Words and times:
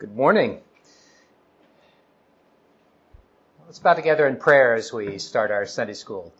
Good 0.00 0.16
morning. 0.16 0.60
Let's 3.66 3.80
bow 3.80 3.92
together 3.92 4.26
in 4.26 4.38
prayer 4.38 4.74
as 4.74 4.94
we 4.94 5.18
start 5.18 5.50
our 5.50 5.66
Sunday 5.66 5.92
school. 5.92 6.32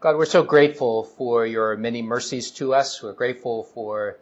God, 0.00 0.16
we're 0.16 0.24
so 0.24 0.42
grateful 0.42 1.04
for 1.04 1.46
your 1.46 1.76
many 1.76 2.02
mercies 2.02 2.50
to 2.58 2.74
us. 2.74 3.00
We're 3.00 3.12
grateful 3.12 3.62
for 3.62 4.18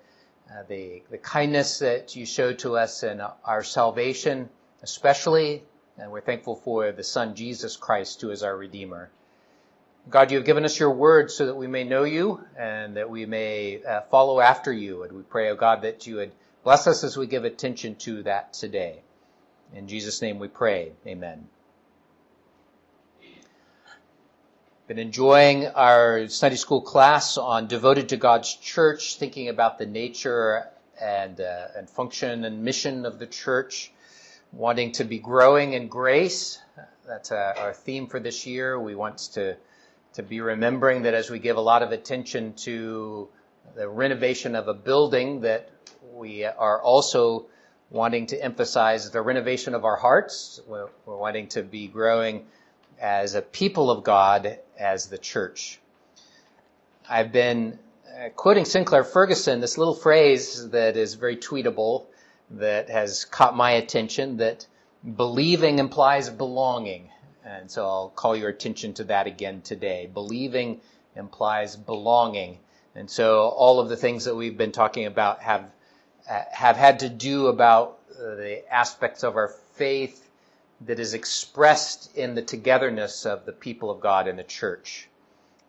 uh, 0.51 0.65
the, 0.69 1.03
the 1.11 1.17
kindness 1.17 1.79
that 1.79 2.15
you 2.15 2.27
showed 2.27 2.59
to 2.59 2.77
us 2.77 3.03
in 3.03 3.23
our 3.47 3.65
salvation, 3.65 4.51
especially, 4.83 5.63
and 5.97 6.13
we're 6.13 6.21
thankful 6.21 6.55
for 6.55 6.93
the 6.93 7.03
Son, 7.03 7.35
Jesus 7.35 7.79
Christ, 7.79 8.21
who 8.21 8.31
is 8.31 8.43
our 8.43 8.55
Redeemer. 8.55 9.09
God, 10.09 10.31
you 10.31 10.39
have 10.39 10.47
given 10.47 10.65
us 10.65 10.79
your 10.79 10.91
word 10.91 11.31
so 11.31 11.47
that 11.47 11.55
we 11.55 11.67
may 11.67 11.85
know 11.85 12.05
you 12.05 12.43
and 12.59 12.97
that 12.97 13.11
we 13.11 13.27
may 13.27 13.83
uh, 13.85 14.01
follow 14.11 14.41
after 14.41 14.73
you. 14.73 15.03
And 15.03 15.13
we 15.13 15.23
pray, 15.23 15.51
oh 15.51 15.57
God, 15.57 15.83
that 15.83 16.07
you 16.07 16.17
would 16.17 16.33
bless 16.65 16.87
us 16.87 17.05
as 17.05 17.17
we 17.17 17.27
give 17.27 17.45
attention 17.45 17.97
to 17.97 18.23
that 18.23 18.53
today. 18.55 19.03
In 19.75 19.87
Jesus' 19.87 20.23
name 20.23 20.39
we 20.39 20.49
pray. 20.49 20.93
Amen. 21.07 21.47
Been 24.89 24.99
enjoying 24.99 25.69
our 25.69 26.27
Sunday 26.27 26.57
school 26.57 26.81
class 26.81 27.37
on 27.37 27.69
devoted 27.69 28.09
to 28.09 28.17
God's 28.17 28.53
church, 28.53 29.17
thinking 29.17 29.49
about 29.49 29.79
the 29.79 29.87
nature 29.87 30.65
and, 31.01 31.41
uh, 31.41 31.69
and 31.77 31.89
function 31.89 32.45
and 32.45 32.65
mission 32.65 33.07
of 33.07 33.21
the 33.21 33.27
church, 33.27 33.93
wanting 34.51 34.91
to 34.93 35.05
be 35.05 35.19
growing 35.19 35.75
in 35.75 35.87
grace. 35.87 36.59
That's 37.07 37.31
uh, 37.31 37.55
our 37.57 37.73
theme 37.73 38.09
for 38.09 38.19
this 38.19 38.47
year. 38.47 38.81
We 38.81 38.97
want 38.97 39.19
to 39.35 39.57
to 40.15 40.23
be 40.23 40.41
remembering 40.41 41.03
that 41.03 41.15
as 41.15 41.31
we 41.31 41.39
give 41.39 41.57
a 41.57 41.61
lot 41.61 41.83
of 41.83 41.93
attention 41.93 42.55
to 42.55 43.29
the 43.77 43.89
renovation 43.89 44.55
of 44.55 44.69
a 44.69 44.75
building, 44.75 45.43
that 45.43 45.71
we 46.15 46.45
are 46.45 46.81
also 46.83 47.47
wanting 47.91 48.27
to 48.27 48.43
emphasize 48.43 49.11
the 49.11 49.21
renovation 49.21 49.75
of 49.75 49.85
our 49.85 49.97
hearts. 49.97 50.61
We're, 50.67 50.89
we're 51.07 51.17
wanting 51.17 51.49
to 51.49 51.63
be 51.63 51.89
growing 51.89 52.47
as 53.01 53.35
a 53.35 53.43
people 53.43 53.91
of 53.91 54.05
God, 54.05 54.59
as 54.79 55.07
the 55.07 55.19
church. 55.19 55.81
I've 57.09 57.33
been 57.33 57.79
uh, 58.07 58.29
quoting 58.31 58.65
Sinclair 58.65 59.05
Ferguson, 59.05 59.61
this 59.61 59.79
little 59.79 59.95
phrase 59.95 60.71
that 60.71 60.97
is 60.97 61.15
very 61.15 61.37
tweetable, 61.37 62.07
that 62.51 62.91
has 62.91 63.25
caught 63.25 63.57
my 63.57 63.73
attention, 63.73 64.39
that 64.39 64.67
believing 65.17 65.79
implies 65.79 66.29
belonging. 66.29 67.11
And 67.51 67.71
so 67.71 67.85
I'll 67.85 68.09
call 68.11 68.37
your 68.37 68.49
attention 68.49 68.95
to 68.95 69.05
that 69.05 69.27
again 69.27 69.61
today. 69.63 70.09
Believing 70.13 70.81
implies 71.17 71.75
belonging. 71.75 72.59
And 72.95 73.11
so 73.11 73.49
all 73.49 73.81
of 73.81 73.89
the 73.89 73.97
things 73.97 74.25
that 74.27 74.37
we've 74.37 74.57
been 74.57 74.73
talking 74.73 75.07
about 75.07 75.41
have, 75.43 75.69
have 76.27 76.77
had 76.77 77.01
to 77.01 77.09
do 77.09 77.49
about 77.49 77.99
uh, 78.13 78.37
the 78.37 78.63
aspects 78.73 79.25
of 79.25 79.37
our 79.37 79.49
faith 79.75 80.29
that 80.83 81.01
is 81.01 81.15
expressed 81.15 82.17
in 82.17 82.35
the 82.35 82.43
togetherness 82.43 83.27
of 83.27 83.45
the 83.47 83.53
people 83.53 83.91
of 83.91 84.01
God 84.01 84.29
in 84.29 84.37
the 84.37 84.45
church. 84.45 85.09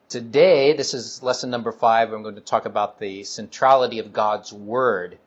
Today, 0.08 0.74
this 0.74 0.94
is 0.94 1.24
lesson 1.24 1.50
number 1.50 1.72
five. 1.72 2.14
I'm 2.14 2.22
going 2.22 2.36
to 2.36 2.42
talk 2.42 2.66
about 2.66 3.00
the 3.00 3.24
centrality 3.24 4.00
of 4.00 4.14
God's 4.14 4.54
Word. 4.54 5.18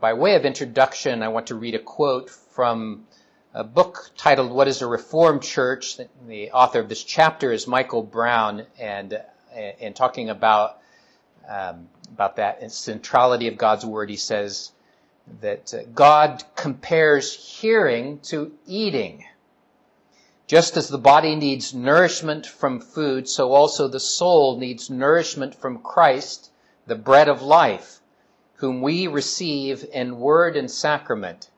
By 0.00 0.14
way 0.14 0.34
of 0.34 0.44
introduction, 0.44 1.22
I 1.22 1.28
want 1.28 1.48
to 1.48 1.54
read 1.54 1.74
a 1.74 1.80
quote 1.80 2.30
from 2.30 3.07
a 3.54 3.64
book 3.64 4.10
titled 4.16 4.52
What 4.52 4.68
is 4.68 4.82
a 4.82 4.86
Reformed 4.86 5.42
Church? 5.42 5.98
The 6.26 6.50
author 6.52 6.80
of 6.80 6.88
this 6.88 7.02
chapter 7.02 7.50
is 7.50 7.66
Michael 7.66 8.02
Brown, 8.02 8.66
and 8.78 9.20
in 9.80 9.94
talking 9.94 10.28
about 10.28 10.78
um, 11.48 11.88
about 12.12 12.36
that 12.36 12.70
centrality 12.70 13.48
of 13.48 13.56
God's 13.56 13.86
word, 13.86 14.10
he 14.10 14.16
says 14.16 14.72
that 15.40 15.94
God 15.94 16.44
compares 16.56 17.32
hearing 17.32 18.20
to 18.24 18.52
eating. 18.66 19.24
Just 20.46 20.76
as 20.76 20.88
the 20.88 20.98
body 20.98 21.34
needs 21.34 21.74
nourishment 21.74 22.46
from 22.46 22.80
food, 22.80 23.28
so 23.28 23.52
also 23.52 23.88
the 23.88 24.00
soul 24.00 24.58
needs 24.58 24.88
nourishment 24.90 25.54
from 25.54 25.78
Christ, 25.78 26.50
the 26.86 26.94
bread 26.94 27.28
of 27.28 27.42
life, 27.42 28.00
whom 28.54 28.82
we 28.82 29.06
receive 29.06 29.84
in 29.92 30.18
word 30.18 30.56
and 30.56 30.70
sacrament. 30.70 31.50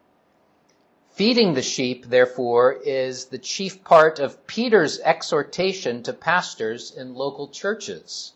Feeding 1.20 1.52
the 1.52 1.60
sheep, 1.60 2.06
therefore, 2.06 2.72
is 2.72 3.26
the 3.26 3.36
chief 3.36 3.84
part 3.84 4.18
of 4.18 4.46
Peter's 4.46 4.98
exhortation 5.00 6.02
to 6.04 6.14
pastors 6.14 6.90
in 6.90 7.14
local 7.14 7.48
churches. 7.48 8.32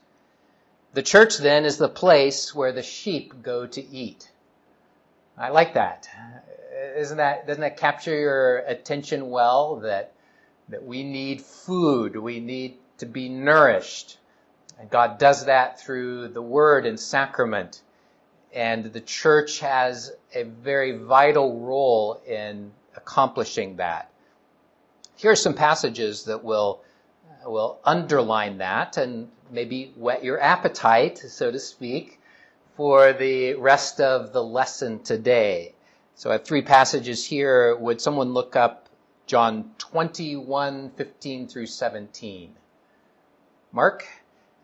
The 0.93 1.03
church 1.03 1.39
then 1.39 1.65
is 1.65 1.79
the 1.79 1.89
place 1.89 2.55
where 2.55 2.73
the 2.73 2.83
sheep 2.83 3.43
go 3.43 3.67
to 3.67 3.83
eat. 3.83 4.31
I 5.39 5.49
like 5.49 5.73
that. 5.73 6.11
Isn't 6.99 7.17
that, 7.17 7.47
doesn't 7.47 7.63
that 7.63 7.79
capture 7.79 8.15
your 8.15 8.59
attention 8.59 9.31
well? 9.31 9.77
That, 9.77 10.13
that 10.69 10.85
we 10.85 11.05
need 11.05 11.41
food. 11.41 12.17
We 12.17 12.39
need 12.39 12.77
to 12.99 13.07
be 13.07 13.31
nourished. 13.31 14.19
And 14.79 14.91
God 14.91 15.17
does 15.17 15.47
that 15.47 15.81
through 15.81 16.29
the 16.29 16.43
word 16.43 16.85
and 16.85 17.01
sacrament 17.01 17.81
and 18.55 18.85
the 18.85 19.01
church 19.01 19.59
has 19.59 20.13
a 20.33 20.45
very 20.45 20.97
vital 20.97 21.59
role 21.59 22.23
in 22.27 22.71
accomplishing 22.97 23.77
that. 23.77 24.11
Here 25.17 25.33
are 25.33 25.37
some 25.37 25.55
passages 25.55 26.25
that 26.25 26.45
will 26.45 26.81
uh, 27.45 27.51
will 27.51 27.81
underline 27.85 28.59
that 28.59 28.97
and 28.97 29.29
maybe 29.51 29.93
whet 29.97 30.25
your 30.25 30.41
appetite, 30.41 31.19
so 31.19 31.51
to 31.51 31.59
speak, 31.59 32.21
for 32.77 33.13
the 33.13 33.55
rest 33.55 34.01
of 34.01 34.33
the 34.33 34.43
lesson 34.43 35.03
today. 35.03 35.75
So 36.15 36.31
I 36.31 36.35
have 36.35 36.45
three 36.45 36.63
passages 36.63 37.27
here. 37.27 37.77
Would 37.77 38.01
someone 38.01 38.33
look 38.33 38.55
up 38.55 38.89
John 39.27 39.71
21, 39.79 40.91
15 40.91 41.49
through 41.49 41.67
17? 41.67 42.55
Mark? 43.73 44.07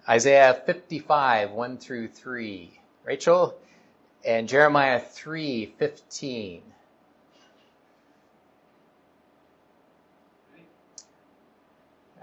Isaiah 0.08 0.62
55, 0.64 1.50
1 1.50 1.78
through 1.78 2.08
3. 2.08 2.80
Rachel? 3.04 3.56
And 4.24 4.48
Jeremiah 4.48 5.00
3:15. 5.00 6.62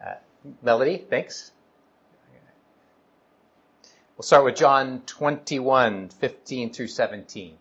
Uh, 0.03 0.13
Melody, 0.61 0.97
thanks. 1.09 1.51
We'll 4.17 4.23
start 4.23 4.45
with 4.45 4.55
John 4.55 5.03
21, 5.05 6.09
15 6.09 6.73
through 6.73 6.87
17. 6.87 7.57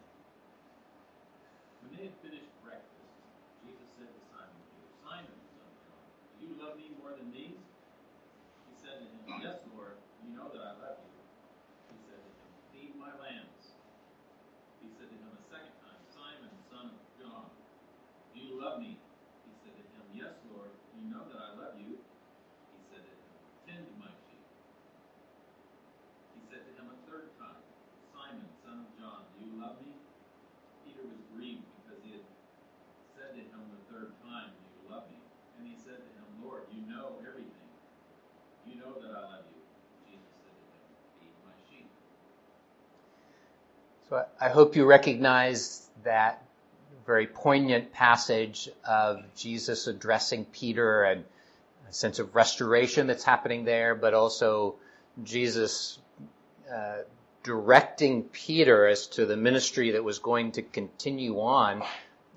So 44.08 44.24
I 44.40 44.50
hope 44.50 44.76
you 44.76 44.84
recognize 44.84 45.88
that 46.04 46.40
very 47.06 47.26
poignant 47.26 47.92
passage 47.92 48.68
of 48.84 49.22
Jesus 49.34 49.88
addressing 49.88 50.44
Peter 50.44 51.02
and 51.02 51.24
a 51.88 51.92
sense 51.92 52.20
of 52.20 52.34
restoration 52.34 53.08
that's 53.08 53.24
happening 53.24 53.64
there, 53.64 53.96
but 53.96 54.14
also 54.14 54.76
Jesus 55.24 55.98
uh, 56.72 56.98
directing 57.42 58.24
Peter 58.24 58.86
as 58.86 59.08
to 59.08 59.26
the 59.26 59.36
ministry 59.36 59.92
that 59.92 60.04
was 60.04 60.20
going 60.20 60.52
to 60.52 60.62
continue 60.62 61.40
on 61.40 61.82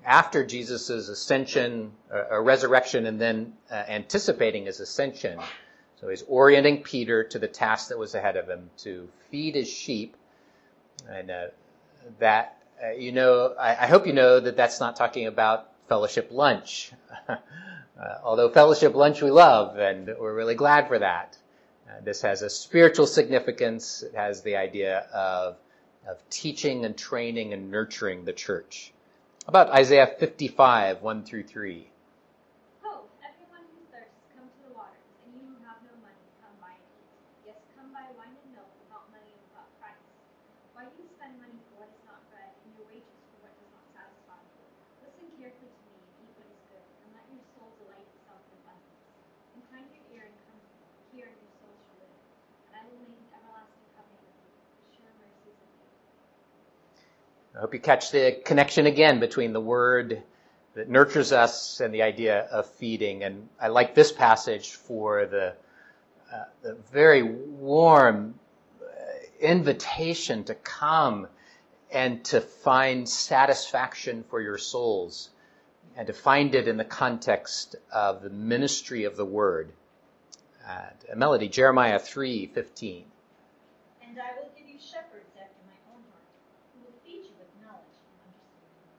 after 0.04 0.44
Jesus' 0.44 0.90
ascension, 0.90 1.92
uh, 2.12 2.40
resurrection, 2.40 3.06
and 3.06 3.20
then 3.20 3.52
uh, 3.70 3.74
anticipating 3.74 4.66
his 4.66 4.80
ascension. 4.80 5.38
So 6.00 6.08
he's 6.08 6.22
orienting 6.22 6.82
Peter 6.82 7.22
to 7.24 7.38
the 7.38 7.48
task 7.48 7.90
that 7.90 7.98
was 7.98 8.16
ahead 8.16 8.36
of 8.36 8.48
him 8.48 8.70
to 8.78 9.08
feed 9.30 9.54
his 9.54 9.68
sheep 9.68 10.16
and 11.08 11.30
uh, 11.30 11.46
that 12.18 12.56
uh, 12.82 12.92
you 12.92 13.12
know, 13.12 13.54
I, 13.60 13.84
I, 13.84 13.86
hope 13.88 14.06
you 14.06 14.14
know 14.14 14.40
that 14.40 14.56
that's 14.56 14.80
not 14.80 14.96
talking 14.96 15.26
about 15.26 15.68
fellowship 15.88 16.28
lunch. 16.30 16.92
uh, 17.28 17.36
although 18.24 18.48
fellowship 18.48 18.94
lunch 18.94 19.20
we 19.20 19.30
love, 19.30 19.76
and 19.76 20.14
we're 20.18 20.34
really 20.34 20.54
glad 20.54 20.88
for 20.88 20.98
that. 20.98 21.36
Uh, 21.86 22.00
this 22.02 22.22
has 22.22 22.40
a 22.40 22.48
spiritual 22.48 23.06
significance. 23.06 24.02
It 24.02 24.14
has 24.14 24.42
the 24.42 24.56
idea 24.56 25.00
of 25.12 25.56
of 26.08 26.16
teaching 26.30 26.84
and 26.84 26.96
training 26.96 27.52
and 27.52 27.70
nurturing 27.70 28.24
the 28.24 28.32
church. 28.32 28.92
About 29.46 29.68
Isaiah 29.70 30.06
55, 30.06 31.02
1 31.02 31.24
through 31.24 31.44
3. 31.44 31.86
Ho, 32.80 33.04
everyone 33.20 33.64
who 33.68 33.80
thirsts, 33.92 34.16
come 34.32 34.48
to 34.48 34.60
the 34.64 34.72
waters, 34.72 35.04
and 35.26 35.36
you 35.36 35.44
who 35.44 35.60
have 35.68 35.80
no 35.84 35.92
money, 36.00 36.24
come 36.40 36.56
buy 36.56 36.72
and 36.72 36.86
eat. 36.96 37.52
Yes, 37.52 37.60
come 37.76 37.92
buy 37.92 38.08
wine 38.16 38.32
and 38.32 38.48
milk 38.56 38.68
without 38.80 39.10
money 39.12 39.28
and 39.28 39.42
without 39.50 39.68
price. 39.76 40.00
Why 40.72 40.88
do 40.88 40.94
you 40.96 41.08
spend 41.08 41.36
money 41.36 41.58
for 41.68 41.84
what 41.84 41.90
is 41.92 42.00
not 42.08 42.24
bread, 42.32 42.48
and 42.64 42.68
your 42.80 42.86
wages 42.88 43.12
for 43.28 43.48
what 43.48 43.52
does 43.60 43.70
not 43.76 43.84
satisfy? 43.92 44.40
Listen 45.04 45.28
carefully 45.36 45.68
to 45.68 45.82
me 45.88 46.00
and 46.00 46.14
eat 46.24 46.32
what 46.36 46.48
is 46.48 46.60
good, 46.70 46.86
and 47.04 47.08
let 47.12 47.26
your 47.28 47.44
soul 47.58 47.74
delight 47.76 48.08
itself 48.08 48.40
in 48.48 48.56
abundance. 48.60 49.02
Incline 49.56 49.88
your 49.92 50.04
ear 50.16 50.24
and 50.30 50.36
come 50.48 50.60
hear, 51.12 51.26
and 51.26 51.38
your 51.42 51.52
soul 51.60 51.74
shall 51.74 51.96
live. 51.98 52.16
And 52.70 52.72
I 52.76 52.82
will 52.86 53.02
make 53.02 53.18
an 53.18 53.34
everlasting 53.34 53.88
covenant 53.98 54.22
with 54.22 54.38
you, 54.46 54.54
the 54.86 54.90
sure 54.94 55.12
mercies 55.18 55.58
of 55.58 55.70
you. 55.74 55.90
I 57.50 57.58
hope 57.70 57.74
you 57.74 57.80
catch 57.80 58.10
the 58.10 58.32
connection 58.44 58.86
again 58.86 59.20
between 59.20 59.52
the 59.52 59.60
word 59.60 60.20
that 60.74 60.88
nurtures 60.88 61.30
us 61.30 61.78
and 61.78 61.94
the 61.94 62.02
idea 62.02 62.40
of 62.50 62.66
feeding. 62.66 63.22
And 63.22 63.48
I 63.62 63.68
like 63.68 63.94
this 63.94 64.10
passage 64.10 64.72
for 64.72 65.26
the, 65.26 65.54
uh, 66.34 66.44
the 66.62 66.76
very 66.92 67.22
warm 67.22 68.34
uh, 68.82 68.86
invitation 69.40 70.42
to 70.42 70.54
come 70.56 71.28
and 71.92 72.24
to 72.24 72.40
find 72.40 73.08
satisfaction 73.08 74.24
for 74.28 74.40
your 74.40 74.58
souls 74.58 75.30
and 75.96 76.08
to 76.08 76.12
find 76.12 76.56
it 76.56 76.66
in 76.66 76.76
the 76.76 76.84
context 76.84 77.76
of 77.92 78.22
the 78.22 78.30
ministry 78.30 79.04
of 79.04 79.16
the 79.16 79.24
word. 79.24 79.70
Uh, 80.68 81.14
Melody, 81.14 81.48
Jeremiah 81.48 82.00
3:15. 82.00 83.04
And 84.02 84.18
I 84.18 84.34
will 84.34 84.50
give 84.58 84.66
you 84.66 84.74
shepherds 84.74 85.30
after 85.38 85.62
my 85.70 85.78
own 85.94 86.02
heart, 86.10 86.26
who 86.74 86.82
will 86.82 86.98
feed 87.06 87.22
you 87.22 87.34
with 87.38 87.46
knowledge 87.62 87.94
and 87.94 88.18
understanding. 88.26 88.90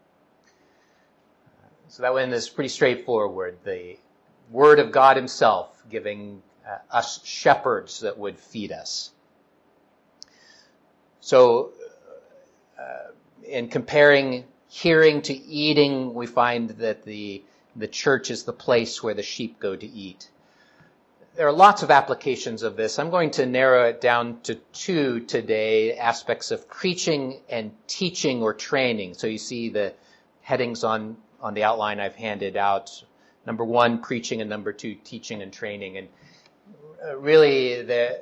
So 1.91 2.03
that 2.03 2.13
one 2.13 2.31
is 2.31 2.47
pretty 2.47 2.69
straightforward. 2.69 3.57
The 3.65 3.97
Word 4.49 4.79
of 4.79 4.93
God 4.93 5.17
Himself 5.17 5.83
giving 5.89 6.41
uh, 6.65 6.77
us 6.89 7.21
shepherds 7.25 7.99
that 7.99 8.17
would 8.17 8.39
feed 8.39 8.71
us. 8.71 9.11
So, 11.19 11.73
uh, 12.79 13.11
in 13.43 13.67
comparing 13.67 14.45
hearing 14.69 15.21
to 15.23 15.33
eating, 15.33 16.13
we 16.13 16.27
find 16.27 16.69
that 16.69 17.03
the, 17.03 17.43
the 17.75 17.89
church 17.89 18.31
is 18.31 18.43
the 18.43 18.53
place 18.53 19.03
where 19.03 19.13
the 19.13 19.21
sheep 19.21 19.59
go 19.59 19.75
to 19.75 19.85
eat. 19.85 20.29
There 21.35 21.45
are 21.45 21.51
lots 21.51 21.83
of 21.83 21.91
applications 21.91 22.63
of 22.63 22.77
this. 22.77 22.99
I'm 22.99 23.09
going 23.09 23.31
to 23.31 23.45
narrow 23.45 23.89
it 23.89 23.99
down 23.99 24.39
to 24.43 24.55
two 24.55 25.19
today 25.19 25.97
aspects 25.97 26.51
of 26.51 26.69
preaching 26.69 27.41
and 27.49 27.73
teaching 27.88 28.41
or 28.41 28.53
training. 28.53 29.15
So 29.15 29.27
you 29.27 29.38
see 29.38 29.67
the 29.67 29.93
headings 30.41 30.85
on, 30.85 31.17
on 31.41 31.53
the 31.53 31.63
outline 31.63 31.99
I've 31.99 32.15
handed 32.15 32.55
out. 32.55 33.03
Number 33.45 33.65
one, 33.65 33.99
preaching, 33.99 34.41
and 34.41 34.49
number 34.49 34.71
two, 34.71 34.95
teaching 34.95 35.41
and 35.41 35.51
training. 35.51 35.97
And 35.97 36.07
uh, 37.03 37.17
really, 37.17 37.81
they, 37.81 38.17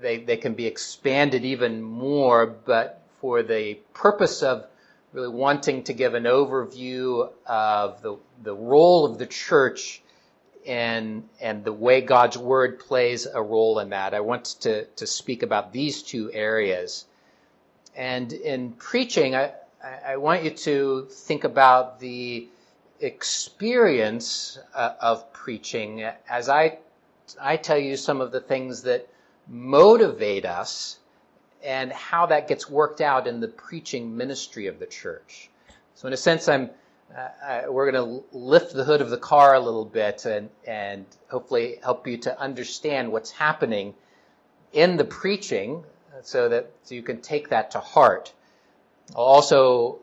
they 0.00 0.36
can 0.36 0.54
be 0.54 0.66
expanded 0.66 1.44
even 1.44 1.82
more, 1.82 2.46
but 2.46 3.02
for 3.20 3.42
the 3.42 3.74
purpose 3.94 4.42
of 4.42 4.66
really 5.12 5.28
wanting 5.28 5.82
to 5.84 5.92
give 5.92 6.14
an 6.14 6.24
overview 6.24 7.30
of 7.46 8.02
the, 8.02 8.16
the 8.42 8.54
role 8.54 9.04
of 9.04 9.18
the 9.18 9.26
church 9.26 10.02
and, 10.66 11.28
and 11.40 11.64
the 11.64 11.72
way 11.72 12.00
God's 12.00 12.38
Word 12.38 12.78
plays 12.78 13.26
a 13.26 13.42
role 13.42 13.78
in 13.80 13.90
that, 13.90 14.14
I 14.14 14.20
want 14.20 14.44
to, 14.60 14.84
to 14.84 15.06
speak 15.06 15.42
about 15.42 15.72
these 15.72 16.02
two 16.02 16.32
areas. 16.32 17.04
And 17.96 18.32
in 18.32 18.72
preaching, 18.72 19.34
I, 19.34 19.52
I 20.06 20.16
want 20.16 20.44
you 20.44 20.50
to 20.50 21.06
think 21.10 21.44
about 21.44 22.00
the 22.00 22.48
experience 23.02 24.58
uh, 24.74 24.94
of 25.00 25.32
preaching 25.32 26.08
as 26.28 26.48
I, 26.48 26.78
I 27.40 27.56
tell 27.56 27.78
you 27.78 27.96
some 27.96 28.20
of 28.20 28.32
the 28.32 28.40
things 28.40 28.82
that 28.82 29.08
motivate 29.48 30.44
us 30.44 30.98
and 31.64 31.92
how 31.92 32.26
that 32.26 32.48
gets 32.48 32.70
worked 32.70 33.00
out 33.00 33.26
in 33.26 33.40
the 33.40 33.48
preaching 33.48 34.16
ministry 34.16 34.66
of 34.66 34.78
the 34.78 34.86
church. 34.86 35.50
So 35.94 36.06
in 36.06 36.14
a 36.14 36.16
sense, 36.16 36.48
I'm, 36.48 36.70
uh, 37.16 37.62
we're 37.68 37.90
going 37.90 38.22
to 38.22 38.24
lift 38.36 38.72
the 38.72 38.84
hood 38.84 39.00
of 39.00 39.10
the 39.10 39.18
car 39.18 39.54
a 39.54 39.60
little 39.60 39.84
bit 39.84 40.24
and, 40.24 40.48
and 40.66 41.04
hopefully 41.30 41.78
help 41.82 42.06
you 42.06 42.16
to 42.18 42.40
understand 42.40 43.12
what's 43.12 43.30
happening 43.30 43.94
in 44.72 44.96
the 44.96 45.04
preaching 45.04 45.84
so 46.22 46.48
that 46.48 46.70
so 46.84 46.94
you 46.94 47.02
can 47.02 47.20
take 47.20 47.48
that 47.50 47.70
to 47.72 47.80
heart. 47.80 48.32
I'll 49.14 49.24
also 49.24 49.98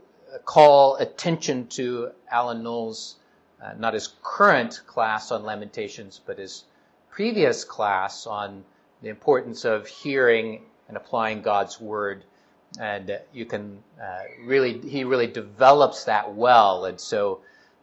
call 0.45 0.95
attention 0.97 1.67
to 1.67 2.11
Alan 2.31 2.63
Knowles, 2.63 3.15
uh, 3.63 3.73
not 3.77 3.93
his 3.93 4.13
current 4.23 4.81
class 4.87 5.31
on 5.31 5.43
Lamentations, 5.43 6.21
but 6.25 6.37
his 6.37 6.63
previous 7.09 7.63
class 7.63 8.27
on 8.27 8.63
the 9.01 9.09
importance 9.09 9.65
of 9.65 9.87
hearing 9.87 10.61
and 10.87 10.97
applying 10.97 11.41
God's 11.41 11.79
word. 11.79 12.23
And 12.79 13.19
you 13.33 13.45
can 13.45 13.81
uh, 14.01 14.19
really, 14.43 14.79
he 14.79 15.03
really 15.03 15.27
develops 15.27 16.03
that 16.05 16.33
well. 16.33 16.85
And 16.85 16.99
so, 16.99 17.41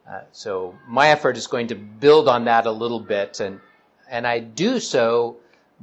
uh, 0.09 0.21
so 0.33 0.75
my 0.87 1.09
effort 1.09 1.37
is 1.37 1.47
going 1.47 1.67
to 1.69 1.75
build 1.75 2.29
on 2.29 2.45
that 2.45 2.67
a 2.67 2.71
little 2.71 3.01
bit, 3.01 3.41
and 3.41 3.61
and 4.09 4.27
I 4.27 4.39
do 4.39 4.79
so 4.79 5.37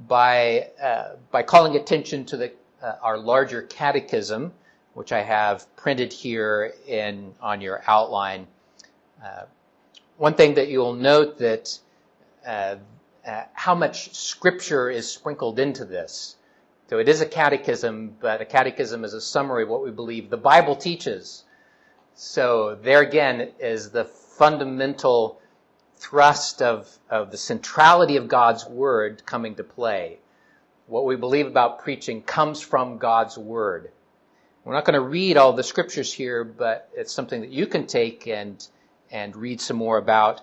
by 0.07 0.69
uh, 0.81 1.15
by 1.29 1.43
calling 1.43 1.75
attention 1.75 2.23
to 2.25 2.37
the 2.37 2.51
uh, 2.81 2.93
our 3.01 3.17
larger 3.17 3.63
catechism, 3.63 4.53
which 4.93 5.11
I 5.11 5.21
have 5.21 5.73
printed 5.75 6.13
here 6.13 6.73
in 6.87 7.33
on 7.41 7.61
your 7.61 7.83
outline. 7.87 8.47
Uh, 9.23 9.43
one 10.17 10.35
thing 10.35 10.55
that 10.55 10.67
you'll 10.67 10.93
note 10.93 11.39
that 11.39 11.79
uh, 12.45 12.75
uh, 13.25 13.43
how 13.53 13.73
much 13.73 14.13
scripture 14.15 14.89
is 14.89 15.09
sprinkled 15.09 15.59
into 15.59 15.85
this. 15.85 16.35
So 16.89 16.99
it 16.99 17.07
is 17.07 17.21
a 17.21 17.25
catechism, 17.25 18.17
but 18.19 18.41
a 18.41 18.45
catechism 18.45 19.03
is 19.03 19.13
a 19.13 19.21
summary 19.21 19.63
of 19.63 19.69
what 19.69 19.83
we 19.83 19.91
believe 19.91 20.29
the 20.29 20.37
Bible 20.37 20.75
teaches. 20.75 21.43
So 22.15 22.75
there 22.75 23.01
again 23.01 23.51
is 23.59 23.89
the 23.89 24.05
fundamental 24.05 25.41
thrust 25.95 26.61
of, 26.61 26.99
of 27.09 27.31
the 27.31 27.37
centrality 27.37 28.17
of 28.17 28.27
God's 28.27 28.65
word 28.67 29.25
coming 29.25 29.55
to 29.55 29.63
play. 29.63 30.19
What 30.87 31.05
we 31.05 31.15
believe 31.15 31.47
about 31.47 31.79
preaching 31.79 32.21
comes 32.21 32.61
from 32.61 32.97
God's 32.97 33.37
word. 33.37 33.91
We're 34.65 34.73
not 34.73 34.85
going 34.85 34.93
to 34.93 35.01
read 35.01 35.35
all 35.35 35.51
the 35.51 35.63
scriptures 35.63 36.13
here, 36.13 36.45
but 36.45 36.89
it's 36.95 37.11
something 37.11 37.41
that 37.41 37.49
you 37.49 37.67
can 37.67 37.85
take 37.85 38.27
and, 38.27 38.65
and 39.11 39.35
read 39.35 39.59
some 39.59 39.75
more 39.75 39.97
about. 39.97 40.39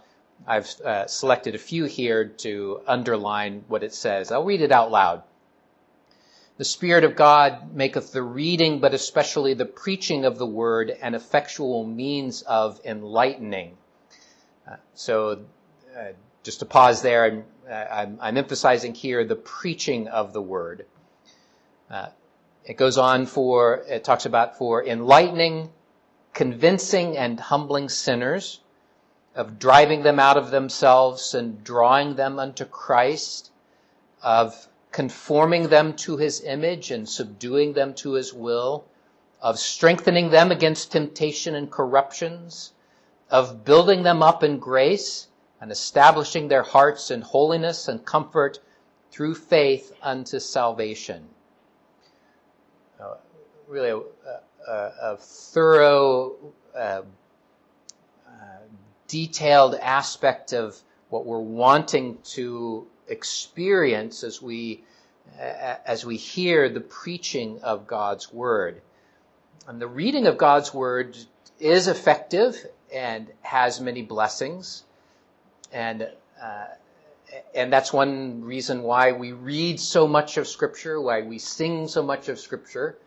I've 0.47 0.69
uh, 0.81 1.07
selected 1.07 1.55
a 1.55 1.59
few 1.59 1.87
here 1.87 2.27
to 2.27 2.83
underline 2.87 3.65
what 3.69 3.83
it 3.83 3.95
says. 3.95 4.31
I'll 4.31 4.45
read 4.45 4.61
it 4.61 4.73
out 4.73 4.91
loud. 4.91 5.23
The 6.59 6.65
Spirit 6.65 7.05
of 7.05 7.17
God 7.17 7.75
maketh 7.75 8.13
the 8.13 8.23
reading, 8.23 8.81
but 8.81 8.93
especially 8.93 9.55
the 9.55 9.65
preaching 9.65 10.27
of 10.27 10.37
the 10.37 10.47
word, 10.47 10.91
an 10.91 11.15
effectual 11.15 11.87
means 11.87 12.43
of 12.43 12.79
enlightening. 12.85 13.79
Uh, 14.71 14.77
so, 14.95 15.41
uh, 15.99 16.09
just 16.43 16.59
to 16.59 16.67
pause 16.67 17.01
there, 17.01 17.25
I'm, 17.25 17.45
uh, 17.67 17.73
I'm, 17.73 18.19
I'm, 18.21 18.37
emphasizing 18.37 18.95
here 18.95 19.25
the 19.25 19.37
preaching 19.37 20.09
of 20.09 20.35
the 20.35 20.43
word. 20.43 20.85
It 22.65 22.77
goes 22.77 22.99
on 22.99 23.27
for, 23.27 23.85
it 23.89 24.05
talks 24.05 24.27
about 24.27 24.59
for 24.59 24.85
enlightening, 24.85 25.73
convincing, 26.35 27.17
and 27.17 27.41
humbling 27.41 27.89
sinners, 27.89 28.61
of 29.35 29.59
driving 29.59 30.03
them 30.03 30.21
out 30.21 30.37
of 30.37 30.51
themselves 30.51 31.35
and 31.35 31.65
drawing 31.65 32.17
them 32.17 32.39
unto 32.39 32.65
Christ, 32.65 33.51
of 34.23 34.69
conforming 34.93 35.69
them 35.69 35.95
to 35.95 36.17
his 36.17 36.43
image 36.43 36.91
and 36.91 37.09
subduing 37.09 37.73
them 37.73 37.95
to 37.95 38.13
his 38.13 38.35
will, 38.35 38.85
of 39.41 39.59
strengthening 39.59 40.31
them 40.31 40.51
against 40.51 40.93
temptation 40.93 41.55
and 41.55 41.71
corruptions, 41.71 42.73
of 43.31 43.65
building 43.65 44.03
them 44.03 44.23
up 44.23 44.43
in 44.43 44.59
grace 44.59 45.29
and 45.61 45.71
establishing 45.71 46.49
their 46.49 46.63
hearts 46.63 47.11
in 47.11 47.23
holiness 47.23 47.89
and 47.89 48.05
comfort 48.05 48.59
through 49.11 49.35
faith 49.35 49.97
unto 50.03 50.39
salvation. 50.39 51.29
Uh, 53.01 53.15
really, 53.67 53.91
a, 53.91 54.71
a, 54.71 54.93
a 55.03 55.17
thorough, 55.17 56.37
uh, 56.77 56.79
uh, 56.79 57.03
detailed 59.09 59.75
aspect 59.75 60.53
of 60.53 60.79
what 61.09 61.25
we're 61.25 61.39
wanting 61.39 62.19
to 62.23 62.87
experience 63.09 64.23
as 64.23 64.41
we 64.43 64.85
as 65.39 66.05
we 66.05 66.17
hear 66.17 66.69
the 66.69 66.81
preaching 66.81 67.61
of 67.63 67.87
God's 67.87 68.33
word. 68.33 68.83
And 69.67 69.81
the 69.81 69.87
reading 69.87 70.27
of 70.27 70.37
God's 70.37 70.75
word 70.75 71.17
is 71.59 71.89
effective 71.89 72.67
and 72.93 73.29
has 73.43 73.81
many 73.81 74.03
blessings. 74.03 74.85
And 75.73 76.09
uh, 76.43 76.65
and 77.55 77.73
that's 77.73 77.93
one 77.93 78.43
reason 78.43 78.83
why 78.83 79.13
we 79.13 79.33
read 79.33 79.79
so 79.81 80.07
much 80.07 80.37
of 80.37 80.49
Scripture, 80.49 81.01
why 81.01 81.23
we 81.23 81.39
sing 81.39 81.89
so 81.89 82.03
much 82.03 82.29
of 82.29 82.39
Scripture, 82.39 82.99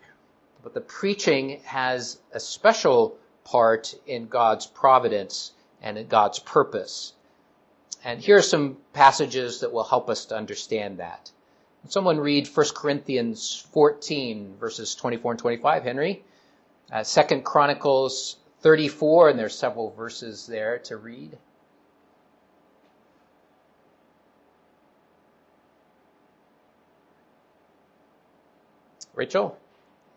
but 0.62 0.74
the 0.74 0.80
preaching 0.80 1.60
has 1.64 2.18
a 2.32 2.40
special 2.40 3.18
part 3.44 3.94
in 4.06 4.26
God's 4.26 4.66
providence 4.66 5.52
and 5.82 5.98
in 5.98 6.06
God's 6.06 6.38
purpose. 6.38 7.12
And 8.04 8.20
here 8.20 8.38
are 8.38 8.42
some 8.42 8.78
passages 8.92 9.60
that 9.60 9.72
will 9.72 9.84
help 9.84 10.08
us 10.08 10.26
to 10.26 10.36
understand 10.36 10.98
that. 10.98 11.30
Someone 11.88 12.18
read 12.18 12.48
1 12.48 12.66
Corinthians 12.74 13.66
14, 13.72 14.56
verses 14.58 14.94
24 14.94 15.32
and 15.32 15.38
25, 15.38 15.82
Henry. 15.82 16.24
Uh, 16.90 17.04
2 17.04 17.40
Chronicles 17.42 18.36
34, 18.60 19.30
and 19.30 19.38
there's 19.38 19.54
several 19.54 19.90
verses 19.90 20.46
there 20.46 20.78
to 20.78 20.96
read. 20.96 21.36
Rachel? 29.14 29.56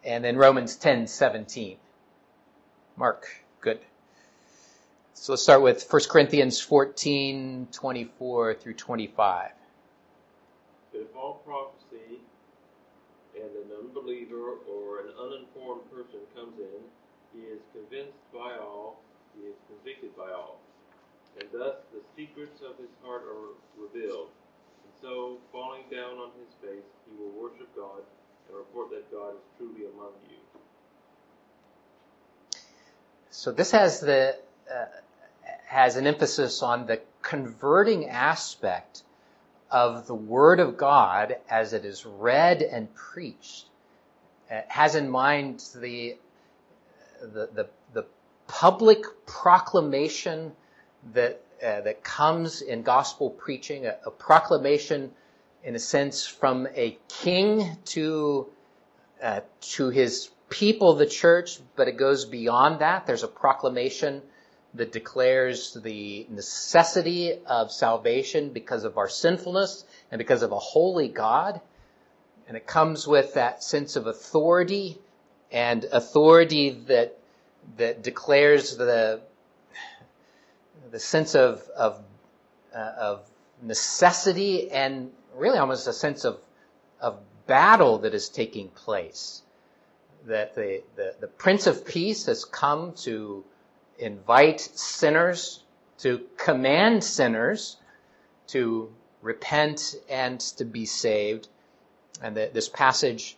And 0.03 0.23
then 0.23 0.37
Romans 0.37 0.75
10, 0.75 1.07
17. 1.07 1.77
Mark, 2.95 3.27
good. 3.61 3.79
So 5.13 5.33
let's 5.33 5.43
start 5.43 5.61
with 5.61 5.85
1 5.89 6.01
Corinthians 6.09 6.59
14, 6.59 7.67
24 7.71 8.53
through 8.55 8.73
25. 8.73 9.51
But 10.91 11.01
if 11.01 11.15
all 11.15 11.41
prophecy 11.45 12.21
and 13.35 13.49
an 13.49 13.71
unbeliever 13.79 14.57
or 14.69 15.01
an 15.01 15.13
uninformed 15.19 15.83
person 15.91 16.19
comes 16.35 16.57
in, 16.59 16.81
he 17.33 17.45
is 17.47 17.59
convinced 17.73 18.17
by 18.33 18.57
all, 18.57 19.01
he 19.35 19.47
is 19.47 19.55
convicted 19.67 20.15
by 20.15 20.31
all. 20.31 20.59
And 21.39 21.49
thus 21.53 21.75
the 21.93 22.01
secrets 22.15 22.61
of 22.61 22.77
his 22.77 22.89
heart 23.03 23.23
are 23.29 23.53
revealed. 23.77 24.29
And 24.85 24.93
so, 25.01 25.37
falling 25.51 25.83
down 25.91 26.17
on 26.17 26.31
his 26.41 26.49
face, 26.61 26.87
he 27.05 27.13
will 27.13 27.33
worship 27.37 27.69
God 27.75 28.01
and 28.47 28.57
report 28.57 28.89
that 28.91 29.11
God 29.11 29.31
is 29.31 29.41
truly 29.57 29.85
among 29.93 30.11
you. 30.29 30.37
So 33.29 33.51
this 33.51 33.71
has 33.71 33.99
the 33.99 34.35
uh, 34.69 34.85
has 35.65 35.95
an 35.95 36.07
emphasis 36.07 36.63
on 36.63 36.85
the 36.85 37.01
converting 37.21 38.09
aspect 38.09 39.03
of 39.69 40.07
the 40.07 40.15
Word 40.15 40.59
of 40.59 40.77
God 40.77 41.35
as 41.49 41.73
it 41.73 41.85
is 41.85 42.05
read 42.05 42.61
and 42.61 42.93
preached. 42.95 43.67
It 44.49 44.65
has 44.69 44.95
in 44.95 45.09
mind 45.09 45.63
the 45.75 46.17
the 47.21 47.49
the, 47.53 47.69
the 47.93 48.05
public 48.47 49.03
proclamation 49.25 50.53
that 51.13 51.41
uh, 51.61 51.81
that 51.81 52.03
comes 52.03 52.61
in 52.61 52.83
gospel 52.83 53.29
preaching, 53.29 53.85
a, 53.85 53.97
a, 54.05 54.11
proclamation 54.11 55.11
in 55.67 55.75
a 55.75 55.79
sense 55.79 56.25
from 56.25 56.65
a 56.75 56.97
king 57.09 57.77
to 57.83 58.47
uh, 59.21 59.41
to 59.59 59.89
his 59.89 60.29
people, 60.49 60.93
the 60.93 61.05
church, 61.05 61.59
but 61.75 61.89
it 61.89 61.97
goes 61.97 62.23
beyond 62.23 62.79
that. 62.79 63.05
There's 63.05 63.23
a 63.23 63.27
proclamation 63.27 64.21
that 64.75 64.93
declares 64.93 65.73
the 65.73 66.25
necessity 66.29 67.39
of 67.45 67.69
salvation 67.69 68.53
because 68.53 68.85
of 68.85 68.97
our 68.97 69.09
sinfulness 69.09 69.83
and 70.09 70.17
because 70.17 70.41
of 70.41 70.53
a 70.53 70.59
holy 70.59 71.09
God. 71.09 71.59
And 72.47 72.55
it 72.55 72.65
comes 72.65 73.05
with 73.05 73.33
that 73.33 73.61
sense 73.61 73.97
of 73.97 74.07
authority 74.07 74.97
and 75.51 75.83
authority 75.91 76.69
that 76.87 77.17
that 77.75 78.03
declares 78.03 78.77
the 78.77 79.19
the 80.91 80.99
sense 80.99 81.35
of 81.35 81.61
of 81.75 82.01
uh, 82.73 82.93
of 82.97 83.29
necessity 83.61 84.71
and 84.71 85.11
really 85.37 85.57
almost 85.57 85.87
a 85.87 85.93
sense 85.93 86.25
of 86.25 86.39
of 86.99 87.19
battle 87.45 87.99
that 87.99 88.13
is 88.13 88.29
taking 88.29 88.69
place 88.69 89.41
that 90.25 90.55
the, 90.55 90.83
the, 90.95 91.15
the 91.21 91.27
Prince 91.27 91.67
of 91.67 91.85
Peace 91.85 92.25
has 92.25 92.45
come 92.45 92.93
to 92.93 93.43
invite 93.97 94.59
sinners, 94.59 95.63
to 95.99 96.21
command 96.37 97.03
sinners 97.03 97.77
to 98.47 98.91
repent 99.21 99.95
and 100.09 100.39
to 100.39 100.65
be 100.65 100.85
saved. 100.85 101.47
And 102.21 102.35
this 102.35 102.69
passage 102.69 103.37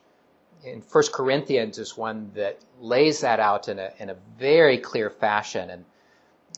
in 0.64 0.82
1 0.82 1.04
Corinthians 1.14 1.78
is 1.78 1.96
one 1.96 2.32
that 2.36 2.60
lays 2.82 3.22
that 3.22 3.40
out 3.40 3.70
in 3.70 3.80
a, 3.80 3.92
in 4.00 4.10
a 4.10 4.16
very 4.38 4.78
clear 4.78 5.10
fashion. 5.10 5.70
And, 5.70 5.86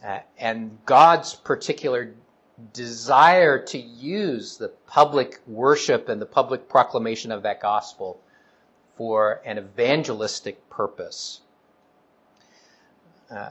uh, 0.05 0.19
and 0.37 0.77
God's 0.85 1.35
particular 1.35 2.13
desire 2.73 3.59
to 3.65 3.77
use 3.77 4.57
the 4.57 4.69
public 4.87 5.39
worship 5.47 6.09
and 6.09 6.21
the 6.21 6.25
public 6.25 6.69
proclamation 6.69 7.31
of 7.31 7.43
that 7.43 7.61
gospel 7.61 8.19
for 8.97 9.41
an 9.45 9.57
evangelistic 9.57 10.69
purpose. 10.69 11.41
Uh, 13.29 13.49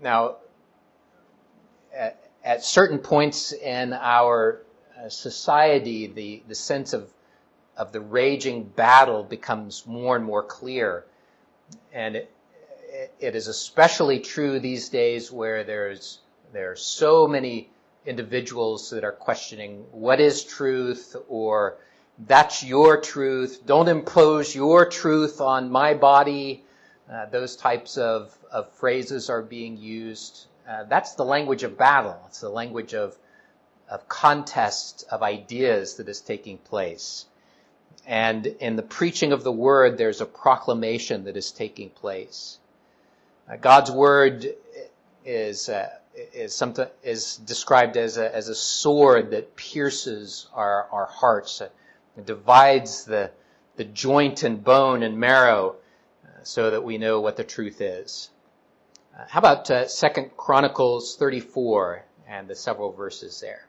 now, 0.00 0.36
at, 1.94 2.30
at, 2.44 2.64
certain 2.64 2.98
points 2.98 3.52
in 3.52 3.92
our 3.92 4.62
uh, 4.98 5.08
society, 5.08 6.06
the, 6.06 6.42
the 6.48 6.54
sense 6.54 6.92
of, 6.92 7.10
of 7.76 7.92
the 7.92 8.00
raging 8.00 8.64
battle 8.64 9.24
becomes 9.24 9.86
more 9.86 10.16
and 10.16 10.24
more 10.24 10.42
clear. 10.42 11.04
And 11.92 12.16
it, 12.16 12.32
it 13.18 13.34
is 13.34 13.48
especially 13.48 14.20
true 14.20 14.58
these 14.60 14.88
days 14.88 15.30
where 15.30 15.64
there's, 15.64 16.20
there 16.52 16.70
are 16.70 16.76
so 16.76 17.26
many 17.26 17.68
individuals 18.06 18.90
that 18.90 19.04
are 19.04 19.12
questioning 19.12 19.84
what 19.92 20.20
is 20.20 20.44
truth 20.44 21.16
or 21.28 21.78
that's 22.26 22.62
your 22.62 23.00
truth. 23.00 23.62
Don't 23.64 23.88
impose 23.88 24.54
your 24.54 24.86
truth 24.86 25.40
on 25.40 25.70
my 25.70 25.94
body. 25.94 26.64
Uh, 27.10 27.26
those 27.26 27.56
types 27.56 27.96
of, 27.96 28.36
of 28.50 28.70
phrases 28.72 29.30
are 29.30 29.42
being 29.42 29.76
used. 29.76 30.46
Uh, 30.68 30.84
that's 30.84 31.14
the 31.14 31.24
language 31.24 31.62
of 31.62 31.76
battle. 31.76 32.18
It's 32.26 32.40
the 32.40 32.50
language 32.50 32.94
of, 32.94 33.16
of 33.88 34.08
contest 34.08 35.04
of 35.10 35.22
ideas 35.22 35.94
that 35.94 36.08
is 36.08 36.20
taking 36.20 36.58
place. 36.58 37.26
And 38.06 38.46
in 38.46 38.76
the 38.76 38.82
preaching 38.82 39.32
of 39.32 39.42
the 39.42 39.52
word, 39.52 39.98
there's 39.98 40.20
a 40.20 40.26
proclamation 40.26 41.24
that 41.24 41.36
is 41.36 41.50
taking 41.50 41.90
place. 41.90 42.58
Uh, 43.50 43.56
God's 43.56 43.90
word 43.90 44.46
is, 45.24 45.68
uh, 45.68 45.90
is, 46.32 46.54
something, 46.54 46.86
is 47.02 47.36
described 47.36 47.96
as 47.96 48.16
a, 48.16 48.34
as 48.34 48.48
a 48.48 48.54
sword 48.54 49.30
that 49.30 49.56
pierces 49.56 50.48
our, 50.54 50.86
our 50.90 51.06
hearts 51.06 51.62
it 52.16 52.26
divides 52.26 53.04
the, 53.04 53.30
the 53.76 53.84
joint 53.84 54.42
and 54.42 54.62
bone 54.62 55.02
and 55.02 55.18
marrow 55.18 55.76
uh, 56.24 56.28
so 56.42 56.70
that 56.70 56.84
we 56.84 56.98
know 56.98 57.20
what 57.20 57.36
the 57.36 57.44
truth 57.44 57.80
is. 57.80 58.30
Uh, 59.18 59.24
how 59.28 59.38
about 59.38 59.70
uh, 59.70 59.86
2 59.86 60.30
Chronicles 60.36 61.16
34 61.16 62.04
and 62.28 62.48
the 62.48 62.54
several 62.54 62.92
verses 62.92 63.40
there? 63.40 63.66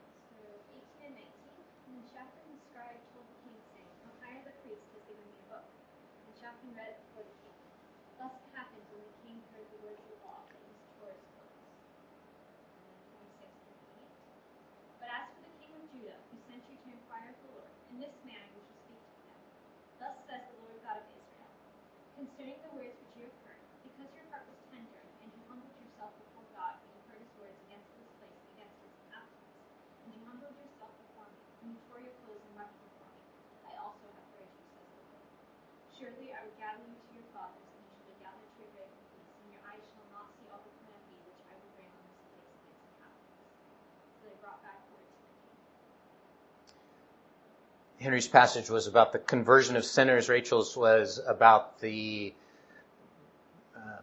Henry's 48.12 48.28
passage 48.28 48.70
was 48.70 48.88
about 48.88 49.14
the 49.14 49.20
conversion 49.20 49.78
of 49.78 49.86
sinners. 49.86 50.28
Rachel's 50.28 50.76
was 50.76 51.22
about 51.26 51.80
the 51.80 52.34
uh, 53.74 54.02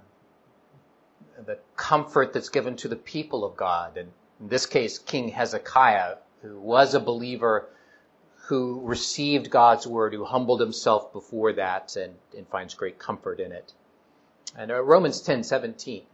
the 1.45 1.59
comfort 1.77 2.33
that's 2.33 2.49
given 2.49 2.75
to 2.77 2.89
the 2.89 2.97
people 2.97 3.45
of 3.45 3.55
God. 3.55 3.99
And 3.99 4.11
in 4.41 4.49
this 4.49 4.65
case, 4.65 4.99
King 4.99 5.29
Hezekiah, 5.29 6.15
who 6.41 6.59
was 6.59 6.95
a 6.95 7.01
believer, 7.01 7.69
who 8.47 8.81
received 8.83 9.51
God's 9.51 9.87
word, 9.87 10.15
who 10.15 10.25
humbled 10.25 10.61
himself 10.61 11.13
before 11.13 11.53
that, 11.53 11.95
and, 11.97 12.15
and 12.35 12.49
finds 12.49 12.73
great 12.73 12.99
comfort 12.99 13.41
in 13.41 13.53
it. 13.53 13.75
And 14.57 14.71
uh, 14.71 14.81
Romans 14.81 15.21
ten 15.21 15.45
seventeen. 15.45 16.05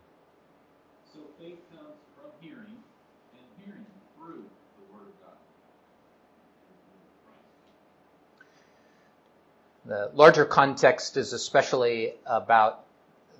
The 9.86 10.10
larger 10.14 10.44
context 10.44 11.16
is 11.16 11.32
especially 11.32 12.14
about 12.24 12.84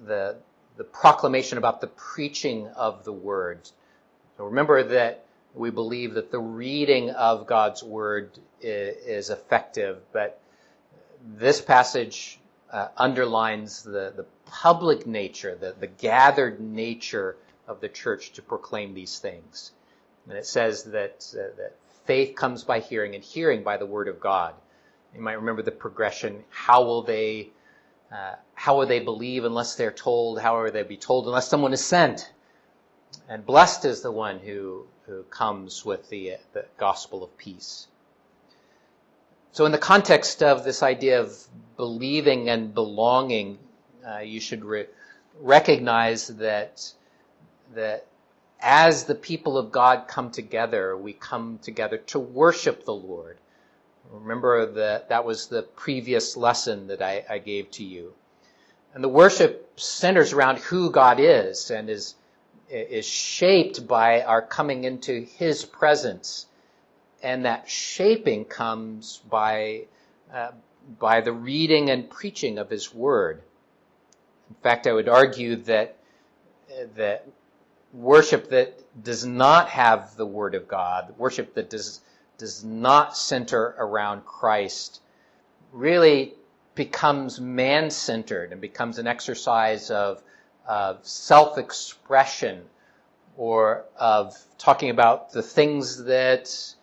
the, 0.07 0.37
the 0.77 0.85
proclamation 0.85 1.57
about 1.59 1.81
the 1.81 1.87
preaching 1.87 2.69
of 2.69 3.05
the 3.05 3.13
word. 3.13 3.61
So 4.37 4.45
remember 4.45 4.83
that 4.83 5.25
we 5.55 5.71
believe 5.71 6.15
that 6.15 6.31
the 6.31 6.39
reading 6.39 7.11
of 7.11 7.47
God's 7.47 7.83
word 7.83 8.31
is, 8.61 9.31
effective, 9.31 9.99
but 10.13 10.41
this 11.25 11.61
passage 11.61 12.39
uh, 12.71 12.89
underlines 12.97 13.83
the, 13.83 14.13
the 14.15 14.27
public 14.47 15.07
nature, 15.07 15.55
the, 15.55 15.75
the 15.79 15.87
gathered 15.87 16.61
nature 16.61 17.37
of 17.69 17.81
the 17.81 17.89
church 17.89 18.33
to 18.33 18.43
proclaim 18.43 18.95
these 18.95 19.19
things. 19.19 19.73
And 20.29 20.37
it 20.37 20.47
says 20.47 20.85
that, 20.85 21.25
uh, 21.35 21.57
that 21.57 21.77
faith 22.05 22.35
comes 22.35 22.65
by 22.65 22.81
hearing 22.81 23.15
and 23.15 23.23
hearing 23.23 23.63
by 23.63 23.77
the 23.77 23.87
word 23.87 24.09
of 24.09 24.21
God. 24.21 24.55
You 25.15 25.21
might 25.21 25.35
remember 25.35 25.63
the 25.63 25.71
progression. 25.71 26.45
How 26.51 26.85
will 26.85 27.03
they, 27.03 27.51
uh, 28.13 28.35
how 28.55 28.79
will 28.79 28.87
they 28.87 29.01
believe 29.01 29.45
unless 29.45 29.77
they're 29.77 29.93
told? 29.93 30.41
How 30.41 30.63
will 30.63 30.73
they 30.73 30.83
be 30.83 30.97
told 30.97 31.27
unless 31.27 31.49
someone 31.49 31.73
is 31.73 31.85
sent? 31.85 32.33
And 33.29 33.47
blessed 33.47 33.85
is 33.85 34.03
the 34.03 34.11
one 34.11 34.39
who, 34.41 34.87
who 35.07 35.23
comes 35.25 35.85
with 35.85 36.09
the, 36.09 36.35
the 36.53 36.67
gospel 36.79 37.23
of 37.23 37.37
peace. 37.39 37.87
So 39.53 39.67
in 39.67 39.73
the 39.73 39.79
context 39.79 40.43
of 40.43 40.65
this 40.65 40.83
idea 40.83 41.21
of 41.21 41.33
believing 41.77 42.49
and 42.49 42.75
belonging, 42.75 43.59
uh, 44.07 44.19
you 44.19 44.41
should 44.41 44.65
re- 44.65 44.87
recognize 45.41 46.27
that, 46.27 46.93
that 47.75 48.07
as 48.61 49.05
the 49.05 49.15
people 49.15 49.57
of 49.57 49.71
God 49.71 50.09
come 50.09 50.33
together, 50.33 50.97
we 50.97 51.13
come 51.13 51.61
together 51.63 51.99
to 51.99 52.19
worship 52.19 52.85
the 52.85 52.95
Lord. 52.95 53.39
Remember 54.13 54.67
that 54.67 55.09
that 55.09 55.25
was 55.25 55.49
the 55.49 55.63
previous 55.63 56.37
lesson 56.37 56.89
that 56.89 57.03
I, 57.03 57.25
I 57.29 57.39
gave 57.39 57.71
to 57.73 57.85
you. 57.85 58.15
And 58.95 59.03
the 59.03 59.09
worship 59.09 59.79
centers 59.81 60.33
around 60.33 60.59
who 60.59 60.91
God 60.91 61.19
is 61.19 61.71
and 61.71 61.91
is, 61.91 62.15
is 62.71 63.07
shaped 63.07 63.89
by 63.89 64.23
our 64.23 64.41
coming 64.41 64.85
into 64.85 65.21
His 65.23 65.65
presence. 65.65 66.47
And 67.23 67.45
that 67.45 67.69
shaping 67.69 68.45
comes 68.45 69.21
by, 69.29 69.87
uh, 70.33 70.53
by 70.99 71.21
the 71.23 71.33
reading 71.33 71.91
and 71.91 72.09
preaching 72.09 72.59
of 72.59 72.71
His 72.71 72.95
Word. 72.95 73.43
In 74.51 74.57
fact, 74.63 74.87
I 74.87 74.93
would 74.93 75.09
argue 75.09 75.57
that, 75.65 75.97
that 76.95 77.27
worship 77.93 78.51
that 78.51 78.79
does 79.03 79.25
not 79.27 79.71
have 79.71 80.17
the 80.17 80.27
Word 80.27 80.55
of 80.55 80.69
God, 80.69 81.15
worship 81.19 81.55
that 81.55 81.71
does 81.71 82.01
does 82.39 82.65
not 82.65 83.17
center 83.17 83.75
around 83.79 84.25
Christ 84.25 85.01
really 85.73 86.35
becomes 86.75 87.41
man 87.41 87.91
centered 87.91 88.53
and 88.53 88.61
becomes 88.61 88.99
an 88.99 89.07
exercise 89.07 89.91
of, 89.91 90.23
of 90.67 91.07
self 91.07 91.59
expression 91.59 92.63
or 93.37 93.85
of 93.97 94.37
talking 94.59 94.91
about 94.91 95.33
the 95.33 95.43
things 95.43 96.05
that, 96.05 96.75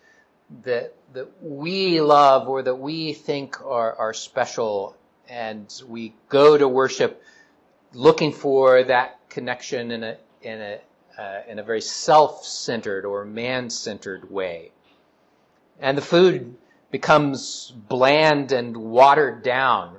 that, 0.63 0.93
that 1.13 1.29
we 1.41 2.01
love 2.01 2.50
or 2.50 2.62
that 2.62 2.75
we 2.75 3.13
think 3.13 3.62
are, 3.63 3.96
are 3.96 4.13
special. 4.13 4.96
And 5.29 5.74
we 5.88 6.13
go 6.27 6.58
to 6.58 6.67
worship 6.67 7.24
looking 7.93 8.34
for 8.34 8.84
that 8.84 9.20
connection 9.29 9.91
in 9.91 10.03
a, 10.03 10.17
in 10.41 10.62
a, 10.62 10.79
uh, 11.17 11.41
in 11.48 11.60
a 11.60 11.63
very 11.63 11.81
self 11.81 12.46
centered 12.46 13.05
or 13.05 13.24
man 13.25 13.70
centered 13.70 14.29
way 14.29 14.72
and 15.82 15.98
the 15.98 16.02
food 16.02 16.56
becomes 16.92 17.74
bland 17.90 18.52
and 18.52 18.78
watered 18.78 19.44
down. 19.44 19.98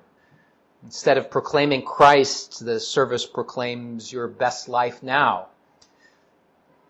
Instead 0.84 1.18
of 1.18 1.30
proclaiming 1.30 1.82
Christ, 1.82 2.64
the 2.64 2.80
service 2.80 3.26
proclaims 3.26 4.12
your 4.12 4.28
best 4.28 4.68
life 4.68 5.02
now. 5.02 5.48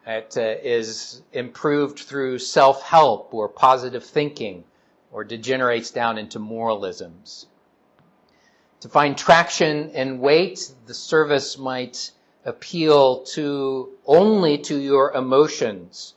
It 0.07 0.37
uh, 0.37 0.57
is 0.62 1.23
improved 1.33 2.01
through 2.01 2.38
self-help 2.38 3.33
or 3.33 3.49
positive 3.49 4.05
thinking 4.05 4.64
or 5.11 5.25
degenerates 5.25 5.90
down 5.90 6.19
into 6.19 6.38
moralisms. 6.38 7.47
To 8.81 8.88
find 8.88 9.16
traction 9.16 9.90
and 9.95 10.21
weight, 10.21 10.73
the 10.87 10.95
service 10.95 11.57
might 11.57 12.11
appeal 12.45 13.23
to 13.23 13.90
only 14.07 14.59
to 14.59 14.77
your 14.77 15.12
emotions 15.12 16.14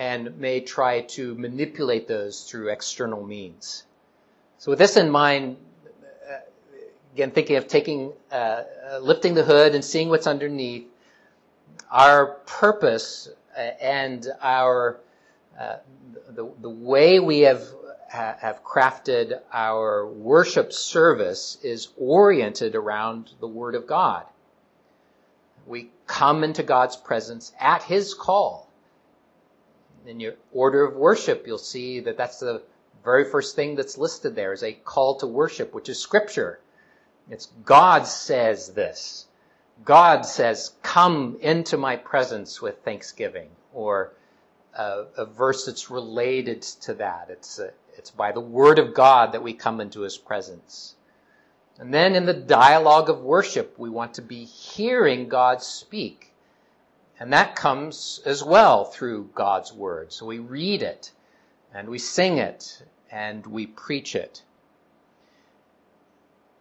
and 0.00 0.38
may 0.38 0.62
try 0.62 1.02
to 1.02 1.34
manipulate 1.34 2.08
those 2.08 2.44
through 2.44 2.70
external 2.70 3.22
means. 3.22 3.84
So 4.56 4.70
with 4.70 4.78
this 4.78 4.96
in 4.96 5.10
mind, 5.10 5.58
uh, 6.26 6.36
again, 7.12 7.32
thinking 7.32 7.56
of 7.56 7.68
taking, 7.68 8.14
uh, 8.32 8.34
uh, 8.92 8.98
lifting 9.00 9.34
the 9.34 9.42
hood 9.42 9.74
and 9.74 9.84
seeing 9.84 10.08
what's 10.08 10.26
underneath, 10.26 10.86
our 11.90 12.28
purpose 12.46 13.28
uh, 13.54 13.60
and 13.60 14.26
our, 14.40 15.00
uh, 15.60 15.76
the, 16.30 16.50
the 16.62 16.70
way 16.70 17.20
we 17.20 17.40
have, 17.40 17.62
have 18.08 18.64
crafted 18.64 19.38
our 19.52 20.06
worship 20.06 20.72
service 20.72 21.58
is 21.62 21.88
oriented 21.98 22.74
around 22.74 23.32
the 23.38 23.46
Word 23.46 23.74
of 23.74 23.86
God. 23.86 24.24
We 25.66 25.90
come 26.06 26.42
into 26.42 26.62
God's 26.62 26.96
presence 26.96 27.52
at 27.60 27.82
His 27.82 28.14
call 28.14 28.69
in 30.06 30.20
your 30.20 30.34
order 30.52 30.84
of 30.84 30.96
worship, 30.96 31.46
you'll 31.46 31.58
see 31.58 32.00
that 32.00 32.16
that's 32.16 32.40
the 32.40 32.62
very 33.04 33.24
first 33.24 33.56
thing 33.56 33.74
that's 33.74 33.98
listed 33.98 34.34
there 34.34 34.52
is 34.52 34.62
a 34.62 34.72
call 34.72 35.16
to 35.16 35.26
worship, 35.26 35.74
which 35.74 35.88
is 35.88 35.98
scripture. 35.98 36.60
It's 37.30 37.46
God 37.64 38.06
says 38.06 38.68
this. 38.72 39.26
God 39.84 40.26
says, 40.26 40.72
come 40.82 41.38
into 41.40 41.76
my 41.78 41.96
presence 41.96 42.60
with 42.60 42.84
thanksgiving, 42.84 43.48
or 43.72 44.12
a, 44.76 45.04
a 45.16 45.24
verse 45.24 45.64
that's 45.66 45.90
related 45.90 46.62
to 46.62 46.94
that. 46.94 47.28
It's, 47.30 47.58
a, 47.58 47.70
it's 47.96 48.10
by 48.10 48.32
the 48.32 48.40
word 48.40 48.78
of 48.78 48.94
God 48.94 49.32
that 49.32 49.42
we 49.42 49.54
come 49.54 49.80
into 49.80 50.00
his 50.00 50.18
presence. 50.18 50.96
And 51.78 51.94
then 51.94 52.14
in 52.14 52.26
the 52.26 52.34
dialogue 52.34 53.08
of 53.08 53.22
worship, 53.22 53.78
we 53.78 53.88
want 53.88 54.14
to 54.14 54.22
be 54.22 54.44
hearing 54.44 55.28
God 55.28 55.62
speak. 55.62 56.29
And 57.20 57.34
that 57.34 57.54
comes 57.54 58.22
as 58.24 58.42
well 58.42 58.86
through 58.86 59.28
God's 59.34 59.74
Word. 59.74 60.10
So 60.10 60.24
we 60.24 60.38
read 60.38 60.82
it, 60.82 61.12
and 61.74 61.90
we 61.90 61.98
sing 61.98 62.38
it, 62.38 62.82
and 63.10 63.46
we 63.46 63.66
preach 63.66 64.16
it. 64.16 64.42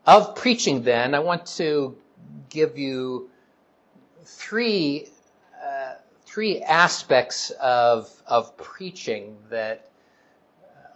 Of 0.06 0.36
preaching, 0.36 0.84
then, 0.84 1.16
I 1.16 1.20
want 1.20 1.46
to 1.58 1.96
give 2.50 2.78
you 2.78 3.30
three, 4.26 5.08
uh, 5.66 5.94
three 6.26 6.62
aspects 6.62 7.52
of, 7.52 8.12
of 8.28 8.58
preaching 8.58 9.38
that 9.50 9.90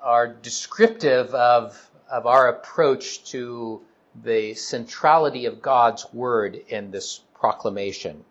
are 0.02 0.28
descriptive 0.28 1.34
of, 1.34 1.89
of 2.12 2.28
our 2.28 2.49
approach 2.49 3.23
to 3.32 3.82
the 4.23 4.56
centrality 4.56 5.45
of 5.45 5.62
God's 5.62 6.06
Word 6.13 6.56
in 6.67 6.91
this 6.91 7.21
proclamation. 7.34 8.26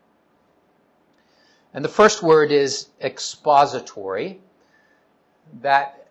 And 1.75 1.85
the 1.85 1.89
first 1.89 2.23
word 2.23 2.53
is 2.53 2.89
expository. 3.01 4.41
That 5.61 6.07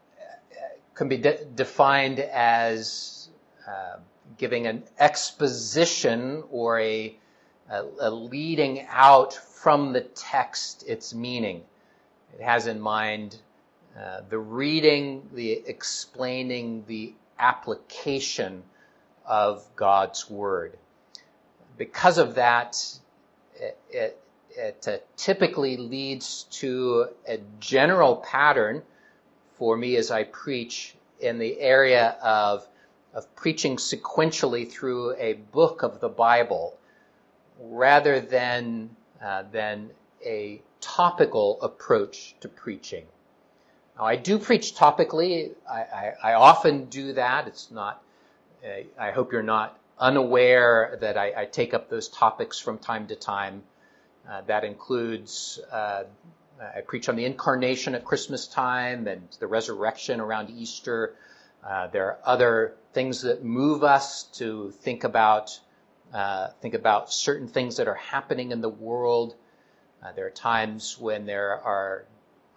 can 0.96 1.08
be 1.08 1.18
de- 1.18 1.46
defined 1.46 2.20
as 2.20 3.30
uh, 3.68 3.98
giving 4.38 4.68
an 4.68 4.84
exposition 5.00 6.44
or 6.52 6.80
a, 6.80 7.16
a, 7.70 7.84
a 8.02 8.12
leading 8.12 8.86
out 8.90 9.34
from 9.34 9.94
the 9.94 10.02
text 10.02 10.84
its 10.88 11.14
meaning. 11.14 11.64
It 12.34 12.42
has 12.42 12.68
in 12.68 12.80
mind 12.80 13.38
uh, 13.98 14.22
the 14.30 14.40
reading, 14.40 15.30
the 15.34 15.52
explaining, 15.68 16.86
the 16.88 17.14
application 17.38 18.64
of 19.26 19.64
God's 19.76 20.30
Word. 20.30 20.78
Because 21.78 22.18
of 22.18 22.36
that, 22.36 22.78
it, 23.56 23.78
it 23.90 24.22
it 24.56 24.88
uh, 24.88 24.98
typically 25.18 25.78
leads 25.78 26.44
to 26.52 27.08
a 27.28 27.40
general 27.60 28.18
pattern 28.18 28.84
for 29.58 29.78
me 29.78 29.96
as 29.96 30.12
I 30.12 30.24
preach 30.24 30.96
in 31.20 31.38
the 31.38 31.60
area 31.60 32.18
of, 32.22 32.68
of 33.14 33.34
preaching 33.36 33.78
sequentially 33.78 34.70
through 34.70 35.16
a 35.18 35.34
book 35.34 35.84
of 35.84 36.00
the 36.00 36.10
Bible 36.10 36.78
rather 37.60 38.20
than, 38.20 38.90
uh, 39.24 39.44
than 39.52 39.92
a 40.26 40.62
topical 40.80 41.62
approach 41.62 42.36
to 42.42 42.50
preaching. 42.50 43.06
Now, 43.98 44.06
I 44.06 44.16
do 44.16 44.40
preach 44.40 44.76
topically. 44.76 45.52
I, 45.70 45.80
I, 45.80 46.14
I 46.24 46.34
often 46.34 46.86
do 46.86 47.14
that. 47.14 47.48
It's 47.48 47.70
not, 47.70 48.02
uh, 48.66 48.84
I 49.00 49.12
hope 49.12 49.32
you're 49.32 49.44
not 49.44 49.78
unaware 50.00 50.98
that 51.02 51.18
I, 51.18 51.34
I 51.42 51.46
take 51.46 51.74
up 51.74 51.90
those 51.90 52.10
topics 52.10 52.60
from 52.60 52.80
time 52.80 53.08
to 53.08 53.16
time. 53.16 53.62
Uh, 54.30 54.42
that 54.48 54.64
includes, 54.64 55.60
uh, 55.72 56.04
I 56.60 56.82
preach 56.82 57.10
on 57.10 57.16
the 57.16 57.26
incarnation 57.26 57.96
at 57.96 58.06
Christmas 58.06 58.48
time 58.48 59.08
and 59.08 59.28
the 59.40 59.48
resurrection 59.48 60.20
around 60.20 60.50
Easter. 60.50 61.16
Uh, 61.68 61.88
there 61.88 62.06
are 62.06 62.20
other 62.24 62.76
things 62.94 63.22
that 63.22 63.44
move 63.44 63.84
us 63.84 64.24
to 64.34 64.72
think 64.82 65.04
about 65.04 65.60
uh, 66.14 66.50
think 66.60 66.74
about 66.74 67.12
certain 67.12 67.48
things 67.48 67.78
that 67.78 67.88
are 67.88 67.96
happening 67.96 68.52
in 68.52 68.60
the 68.60 68.70
world. 68.70 69.34
Uh, 70.04 70.12
there 70.12 70.26
are 70.26 70.32
times 70.32 70.98
when 71.00 71.26
there 71.26 71.52
are 71.52 72.06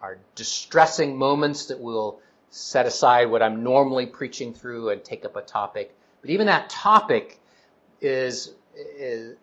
are 0.02 0.18
distressing 0.34 1.16
moments 1.16 1.66
that 1.66 1.80
will 1.80 2.20
set 2.50 2.84
aside 2.84 3.30
what 3.30 3.42
I'm 3.42 3.62
normally 3.62 4.06
preaching 4.06 4.54
through 4.54 4.90
and 4.90 5.04
take 5.04 5.24
up 5.24 5.36
a 5.36 5.40
topic. 5.40 5.94
But 6.20 6.30
even 6.30 6.46
that 6.46 6.68
topic 6.68 7.40
is 8.00 8.52
is, 8.76 9.36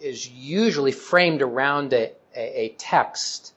is 0.00 0.28
usually 0.28 0.92
framed 0.92 1.42
around 1.42 1.92
a, 1.92 2.12
a 2.34 2.74
text 2.78 3.52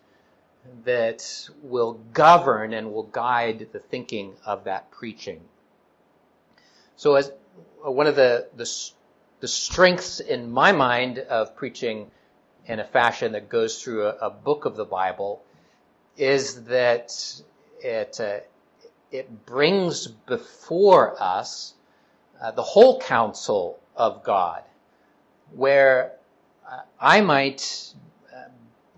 that 0.85 1.49
will 1.63 1.93
govern 2.13 2.73
and 2.73 2.93
will 2.93 3.03
guide 3.03 3.67
the 3.71 3.79
thinking 3.79 4.33
of 4.45 4.65
that 4.65 4.91
preaching. 4.91 5.41
So 6.95 7.15
as 7.15 7.31
one 7.81 8.07
of 8.07 8.15
the, 8.15 8.47
the, 8.55 8.69
the 9.39 9.47
strengths 9.47 10.19
in 10.19 10.51
my 10.51 10.71
mind 10.71 11.19
of 11.19 11.55
preaching 11.55 12.11
in 12.67 12.79
a 12.79 12.85
fashion 12.85 13.31
that 13.31 13.49
goes 13.49 13.81
through 13.81 14.05
a, 14.05 14.15
a 14.21 14.29
book 14.29 14.65
of 14.65 14.75
the 14.75 14.85
Bible 14.85 15.41
is 16.15 16.65
that 16.65 17.11
it, 17.79 18.19
uh, 18.19 18.39
it 19.11 19.45
brings 19.45 20.07
before 20.07 21.21
us 21.21 21.73
uh, 22.41 22.51
the 22.51 22.61
whole 22.61 22.99
counsel 22.99 23.79
of 23.95 24.23
God, 24.23 24.63
where 25.55 26.11
uh, 26.11 26.20
I 26.99 27.21
might 27.21 27.93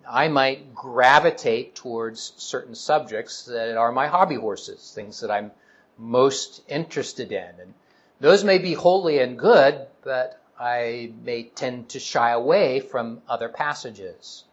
I 0.08 0.28
might 0.28 0.76
gravitate 0.76 1.76
towards 1.76 2.34
certain 2.38 2.76
subjects 2.76 3.46
that 3.46 3.78
are 3.78 3.92
my 3.92 4.08
hobby 4.08 4.36
horses, 4.36 4.92
things 4.94 5.22
that 5.22 5.32
I'm 5.32 5.52
most 5.98 6.62
interested 6.68 7.32
in. 7.32 7.50
And 7.60 7.74
those 8.20 8.44
may 8.44 8.58
be 8.58 8.74
holy 8.74 9.20
and 9.20 9.40
good, 9.40 9.88
but 10.04 10.40
I 10.60 11.12
may 11.24 11.44
tend 11.44 11.90
to 11.90 12.00
shy 12.00 12.32
away 12.32 12.80
from 12.80 13.22
other 13.28 13.50
passages. 13.50 14.44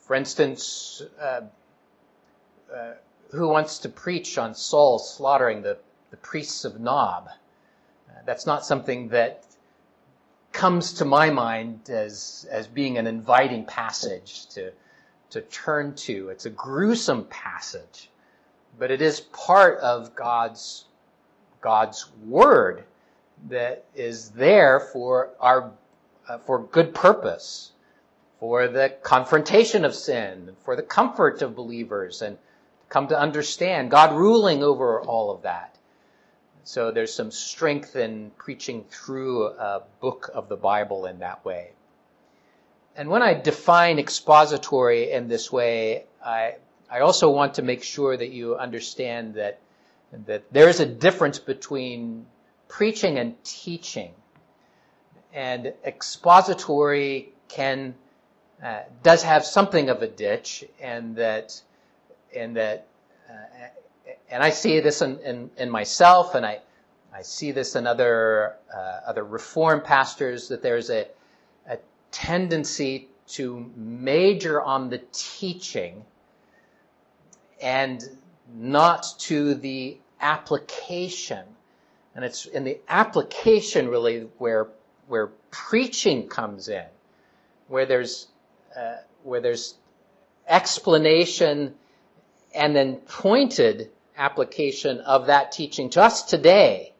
For 0.00 0.14
instance, 0.14 1.02
uh, 1.20 1.42
uh, 2.74 2.92
who 3.30 3.48
wants 3.48 3.78
to 3.80 3.88
preach 3.88 4.36
on 4.36 4.54
Saul 4.54 4.98
slaughtering 4.98 5.62
the, 5.62 5.78
the 6.10 6.16
priests 6.16 6.64
of 6.64 6.80
Nob? 6.80 7.28
Uh, 8.08 8.20
that's 8.26 8.44
not 8.44 8.66
something 8.66 9.08
that 9.08 9.44
comes 10.52 10.92
to 10.94 11.04
my 11.04 11.30
mind 11.30 11.88
as, 11.90 12.46
as 12.50 12.66
being 12.66 12.98
an 12.98 13.06
inviting 13.06 13.64
passage 13.64 14.46
to, 14.48 14.72
to 15.30 15.40
turn 15.42 15.94
to. 15.94 16.28
It's 16.28 16.46
a 16.46 16.50
gruesome 16.50 17.24
passage, 17.24 18.10
but 18.78 18.90
it 18.90 19.02
is 19.02 19.20
part 19.20 19.78
of 19.78 20.14
God's, 20.14 20.84
God's 21.60 22.10
word 22.26 22.84
that 23.48 23.84
is 23.94 24.30
there 24.30 24.78
for 24.80 25.30
our, 25.40 25.72
uh, 26.28 26.38
for 26.38 26.60
good 26.60 26.94
purpose, 26.94 27.72
for 28.38 28.68
the 28.68 28.94
confrontation 29.02 29.84
of 29.84 29.94
sin, 29.94 30.54
for 30.64 30.76
the 30.76 30.82
comfort 30.82 31.42
of 31.42 31.56
believers 31.56 32.22
and 32.22 32.38
come 32.88 33.08
to 33.08 33.18
understand 33.18 33.90
God 33.90 34.14
ruling 34.14 34.62
over 34.62 35.00
all 35.00 35.30
of 35.30 35.42
that. 35.42 35.78
So 36.64 36.90
there's 36.90 37.12
some 37.12 37.30
strength 37.30 37.96
in 37.96 38.30
preaching 38.36 38.84
through 38.88 39.46
a 39.46 39.82
book 40.00 40.30
of 40.32 40.48
the 40.48 40.56
Bible 40.56 41.06
in 41.06 41.18
that 41.18 41.44
way. 41.44 41.70
And 42.96 43.08
when 43.08 43.22
I 43.22 43.34
define 43.34 43.98
expository 43.98 45.10
in 45.10 45.28
this 45.28 45.50
way, 45.50 46.04
I, 46.24 46.56
I 46.90 47.00
also 47.00 47.30
want 47.30 47.54
to 47.54 47.62
make 47.62 47.82
sure 47.82 48.16
that 48.16 48.30
you 48.30 48.56
understand 48.56 49.34
that, 49.34 49.58
that 50.26 50.52
there 50.52 50.68
is 50.68 50.78
a 50.78 50.86
difference 50.86 51.38
between 51.38 52.26
preaching 52.68 53.18
and 53.18 53.42
teaching. 53.44 54.12
And 55.32 55.72
expository 55.84 57.30
can, 57.48 57.94
uh, 58.62 58.80
does 59.02 59.22
have 59.22 59.44
something 59.44 59.88
of 59.88 60.02
a 60.02 60.08
ditch 60.08 60.64
and 60.80 61.16
that, 61.16 61.60
and 62.36 62.56
that 62.56 62.86
uh, 63.28 63.66
and 64.32 64.42
I 64.42 64.48
see 64.48 64.80
this 64.80 65.02
in, 65.02 65.18
in, 65.20 65.50
in, 65.58 65.68
myself, 65.68 66.34
and 66.34 66.46
I, 66.46 66.60
I 67.14 67.20
see 67.20 67.52
this 67.52 67.76
in 67.76 67.86
other, 67.86 68.56
uh, 68.74 69.00
other 69.06 69.24
Reformed 69.24 69.84
pastors, 69.84 70.48
that 70.48 70.62
there's 70.62 70.88
a, 70.88 71.06
a 71.68 71.76
tendency 72.10 73.08
to 73.28 73.70
major 73.76 74.62
on 74.62 74.88
the 74.88 75.02
teaching 75.12 76.02
and 77.60 78.02
not 78.54 79.06
to 79.18 79.54
the 79.54 79.98
application. 80.22 81.44
And 82.14 82.24
it's 82.24 82.46
in 82.46 82.64
the 82.64 82.78
application 82.88 83.86
really 83.88 84.28
where, 84.38 84.68
where 85.08 85.26
preaching 85.50 86.26
comes 86.26 86.70
in, 86.70 86.86
where 87.68 87.84
there's, 87.84 88.28
uh, 88.74 88.96
where 89.24 89.42
there's 89.42 89.74
explanation 90.48 91.74
and 92.54 92.74
then 92.74 92.96
pointed 92.96 93.90
application 94.22 95.00
of 95.00 95.26
that 95.26 95.50
teaching 95.50 95.90
to 95.90 96.00
us 96.00 96.22
today 96.22 96.92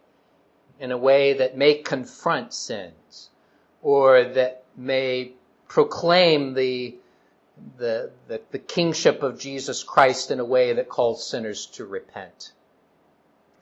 in 0.81 0.91
a 0.91 0.99
way 0.99 1.35
that 1.35 1.57
may 1.57 1.75
confront 1.75 2.53
sins 2.53 3.31
or 3.81 4.25
that 4.25 4.65
may 4.77 5.31
proclaim 5.69 6.55
the, 6.55 6.97
the, 7.79 8.11
the, 8.27 8.41
the, 8.51 8.59
kingship 8.59 9.23
of 9.23 9.39
Jesus 9.39 9.85
Christ 9.85 10.33
in 10.33 10.41
a 10.41 10.45
way 10.45 10.73
that 10.73 10.89
calls 10.89 11.25
sinners 11.25 11.67
to 11.67 11.85
repent. 11.85 12.53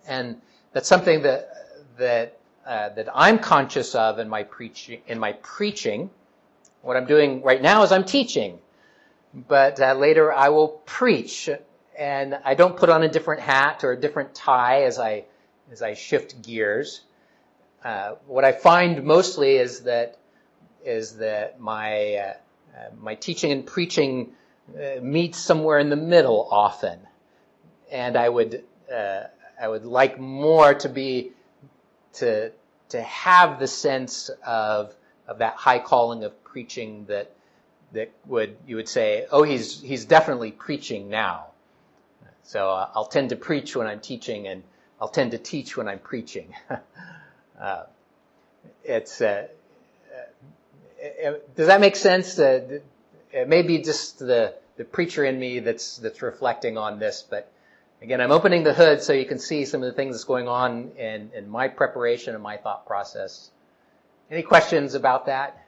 And 0.08 0.40
that's 0.72 0.88
something 0.88 1.22
that, 1.22 1.50
that, 1.98 2.38
uh, 2.66 2.88
that 2.90 3.08
I'm 3.14 3.38
conscious 3.38 3.94
of 3.94 4.18
in 4.18 4.28
my 4.30 4.44
preaching, 4.44 5.02
in 5.06 5.18
my 5.18 5.32
preaching. 5.34 6.08
What 6.80 6.96
I'm 6.96 7.06
doing 7.06 7.42
right 7.42 7.60
now 7.60 7.82
is 7.82 7.92
I'm 7.92 8.04
teaching. 8.04 8.58
But 9.34 9.78
uh, 9.80 9.92
later 9.94 10.32
I 10.32 10.48
will 10.48 10.68
preach 10.86 11.50
and 12.00 12.40
I 12.46 12.54
don't 12.54 12.78
put 12.78 12.88
on 12.88 13.02
a 13.02 13.08
different 13.08 13.42
hat 13.42 13.84
or 13.84 13.92
a 13.92 14.00
different 14.00 14.34
tie 14.34 14.84
as 14.84 14.98
I 14.98 15.24
as 15.70 15.82
I 15.82 15.92
shift 15.94 16.42
gears. 16.42 17.02
Uh, 17.84 18.14
what 18.26 18.44
I 18.44 18.52
find 18.52 19.04
mostly 19.04 19.56
is 19.56 19.82
that 19.82 20.18
is 20.82 21.18
that 21.18 21.60
my 21.60 22.14
uh, 22.14 22.34
uh, 22.74 22.88
my 22.98 23.14
teaching 23.16 23.52
and 23.52 23.66
preaching 23.66 24.32
uh, 24.74 25.00
meets 25.02 25.38
somewhere 25.38 25.78
in 25.78 25.90
the 25.90 25.96
middle 25.96 26.48
often, 26.50 26.98
and 27.92 28.16
I 28.16 28.30
would 28.30 28.64
uh, 28.92 29.24
I 29.60 29.68
would 29.68 29.84
like 29.84 30.18
more 30.18 30.72
to 30.72 30.88
be 30.88 31.32
to 32.14 32.50
to 32.88 33.02
have 33.02 33.60
the 33.60 33.68
sense 33.68 34.30
of 34.44 34.94
of 35.28 35.38
that 35.38 35.54
high 35.54 35.78
calling 35.78 36.24
of 36.24 36.42
preaching 36.44 37.04
that 37.08 37.30
that 37.92 38.10
would 38.24 38.56
you 38.66 38.76
would 38.76 38.88
say 38.88 39.26
oh 39.30 39.42
he's 39.42 39.82
he's 39.82 40.06
definitely 40.06 40.50
preaching 40.50 41.10
now 41.10 41.49
so 42.42 42.70
uh, 42.70 42.90
I'll 42.94 43.06
tend 43.06 43.30
to 43.30 43.36
preach 43.36 43.76
when 43.76 43.86
I'm 43.86 44.00
teaching, 44.00 44.48
and 44.48 44.62
I'll 45.00 45.08
tend 45.08 45.32
to 45.32 45.38
teach 45.38 45.76
when 45.76 45.88
I'm 45.88 45.98
preaching. 45.98 46.54
uh, 47.60 47.84
it's 48.84 49.20
uh, 49.20 49.48
uh 51.24 51.32
does 51.56 51.66
that 51.68 51.80
make 51.80 51.96
sense? 51.96 52.38
Uh, 52.38 52.80
it 53.32 53.48
may 53.48 53.62
be 53.62 53.78
just 53.78 54.18
the 54.18 54.54
the 54.76 54.84
preacher 54.84 55.24
in 55.24 55.38
me 55.38 55.60
that's 55.60 55.98
that's 55.98 56.22
reflecting 56.22 56.78
on 56.78 56.98
this, 56.98 57.24
but 57.28 57.50
again, 58.02 58.20
I'm 58.20 58.32
opening 58.32 58.64
the 58.64 58.74
hood 58.74 59.02
so 59.02 59.12
you 59.12 59.26
can 59.26 59.38
see 59.38 59.64
some 59.64 59.82
of 59.82 59.86
the 59.86 59.94
things 59.94 60.14
that's 60.14 60.24
going 60.24 60.48
on 60.48 60.92
in 60.98 61.30
in 61.34 61.48
my 61.48 61.68
preparation 61.68 62.34
and 62.34 62.42
my 62.42 62.56
thought 62.56 62.86
process. 62.86 63.50
Any 64.30 64.42
questions 64.42 64.94
about 64.94 65.26
that? 65.26 65.66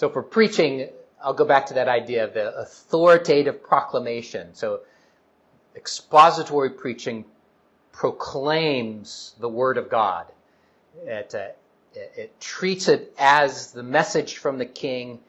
So 0.00 0.08
for 0.08 0.22
preaching, 0.22 0.88
I'll 1.22 1.34
go 1.34 1.44
back 1.44 1.66
to 1.66 1.74
that 1.74 1.86
idea 1.86 2.24
of 2.24 2.32
the 2.32 2.56
authoritative 2.56 3.62
proclamation. 3.62 4.54
So 4.54 4.80
expository 5.76 6.70
preaching 6.70 7.26
proclaims 7.92 9.34
the 9.40 9.48
word 9.50 9.76
of 9.76 9.90
God. 9.90 10.24
It, 11.04 11.34
uh, 11.34 11.48
it, 11.92 12.40
treats 12.40 12.88
it 12.88 13.14
as 13.18 13.72
the 13.72 13.82
message 13.82 14.38
from 14.38 14.56
the 14.56 14.64
king 14.64 15.20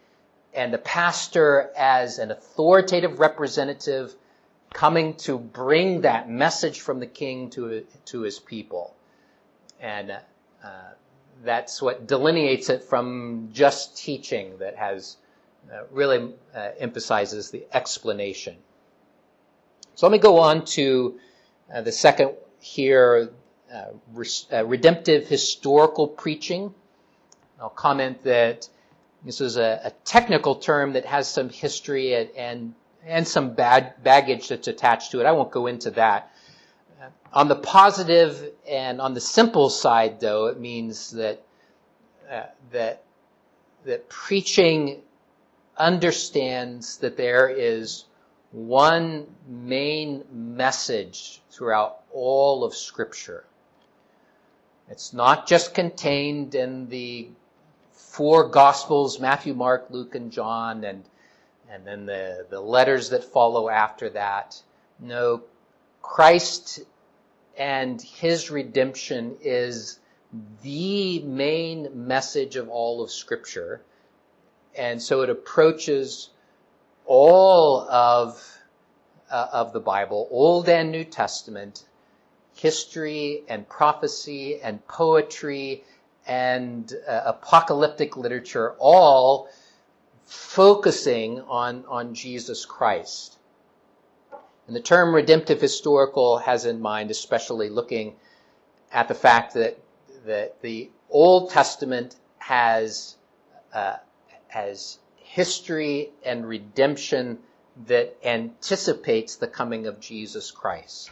and 0.54 0.74
the 0.74 0.78
pastor 0.78 1.70
as 1.76 2.18
an 2.18 2.32
authoritative 2.32 3.20
representative 3.20 4.16
coming 4.72 5.16
to 5.16 5.38
bring 5.38 6.00
that 6.04 6.30
message 6.30 6.80
from 6.80 7.02
the 7.02 7.08
king 7.08 7.50
to, 7.50 7.86
to 8.06 8.22
his 8.22 8.40
people. 8.40 8.96
And 9.82 10.12
uh, 10.64 10.68
that's 11.44 11.82
what 11.82 12.08
delineates 12.08 12.70
it 12.70 12.84
from 12.84 13.50
just 13.52 13.98
teaching 13.98 14.58
that 14.60 14.76
has 14.76 15.18
uh, 15.72 15.84
really 15.92 16.34
uh, 16.56 16.70
emphasizes 16.80 17.52
the 17.52 17.66
explanation. 17.74 18.56
So 19.96 20.08
let 20.08 20.12
me 20.12 20.18
go 20.18 20.40
on 20.40 20.66
to 20.66 21.20
uh, 21.74 21.82
the 21.82 21.92
second 21.92 22.32
here, 22.60 23.30
uh, 23.74 23.86
uh, 24.52 24.66
redemptive 24.66 25.28
historical 25.28 26.08
preaching. 26.08 26.74
I'll 27.60 27.70
comment 27.70 28.24
that 28.24 28.68
this 29.24 29.42
is 29.42 29.58
a, 29.58 29.82
a, 29.86 29.92
technical 30.04 30.56
term 30.56 30.94
that 30.94 31.06
has 31.06 31.28
some 31.28 31.50
history 31.50 32.16
and, 32.16 32.30
and, 32.36 32.74
and 33.06 33.28
some 33.28 33.54
bad 33.54 34.04
baggage 34.04 34.48
that's 34.48 34.68
attached 34.68 35.12
to 35.12 35.20
it. 35.20 35.26
I 35.26 35.32
won't 35.32 35.52
go 35.52 35.68
into 35.68 35.92
that. 35.92 36.31
On 37.34 37.48
the 37.48 37.56
positive 37.56 38.52
and 38.68 39.02
on 39.02 39.14
the 39.14 39.22
simple 39.22 39.70
side, 39.70 40.20
though, 40.20 40.48
it 40.48 40.60
means 40.60 41.12
that 41.12 41.42
uh, 42.30 42.44
that 42.72 43.04
that 43.86 44.10
preaching 44.10 45.02
understands 45.78 46.98
that 46.98 47.18
there 47.18 47.50
is 47.50 48.06
one 48.52 49.26
main 49.48 50.24
message 50.32 51.42
throughout 51.50 52.02
all 52.14 52.64
of 52.64 52.76
Scripture. 52.76 53.46
It's 54.90 55.14
not 55.14 55.48
just 55.48 55.74
contained 55.74 56.54
in 56.54 56.90
the 56.90 57.30
four 57.94 58.50
Gospels 58.50 59.20
Matthew, 59.20 59.54
Mark, 59.54 59.88
Luke, 59.90 60.16
and 60.16 60.32
John, 60.32 60.84
and, 60.84 61.04
and 61.70 61.88
then 61.88 62.06
the, 62.06 62.46
the 62.50 62.60
letters 62.60 63.10
that 63.12 63.24
follow 63.24 63.70
after 63.70 64.10
that. 64.10 64.62
No, 65.00 65.44
Christ 66.02 66.82
and 67.62 68.02
his 68.02 68.50
redemption 68.50 69.38
is 69.39 70.00
the 70.63 71.19
main 71.19 72.08
message 72.08 72.56
of 72.56 72.69
all 72.69 73.04
of 73.04 73.12
Scripture. 73.12 73.84
And 74.76 75.00
so 75.00 75.21
it 75.21 75.30
approaches 75.30 76.32
all 77.06 77.82
of, 77.82 78.58
uh, 79.30 79.47
of 79.54 79.74
the 79.74 79.80
Bible, 79.80 80.28
Old 80.32 80.69
and 80.69 80.91
New 80.91 81.04
Testament, 81.04 81.86
history 82.56 83.43
and 83.47 83.69
prophecy 83.69 84.60
and 84.60 84.84
poetry 84.88 85.84
and 86.26 86.91
uh, 87.08 87.21
apocalyptic 87.26 88.17
literature, 88.17 88.74
all 88.80 89.50
focusing 90.26 91.41
on, 91.41 91.86
on 91.88 92.15
Jesus 92.15 92.65
Christ. 92.65 93.38
And 94.72 94.76
the 94.78 94.82
term 94.82 95.14
redemptive 95.14 95.60
historical 95.60 96.38
has 96.38 96.64
in 96.66 96.80
mind 96.80 97.12
especially 97.12 97.68
looking 97.68 98.16
at 98.90 99.10
the 99.10 99.14
fact 99.14 99.56
that, 99.56 99.78
that 100.26 100.62
the 100.62 100.90
Old 101.10 101.50
Testament 101.50 102.16
has, 102.38 103.18
uh, 103.74 103.98
has 104.48 104.98
history 105.18 106.12
and 106.24 106.48
redemption 106.48 107.40
that 107.86 108.16
anticipates 108.24 109.36
the 109.36 109.48
coming 109.48 109.88
of 109.88 110.00
Jesus 110.00 110.52
Christ. 110.52 111.12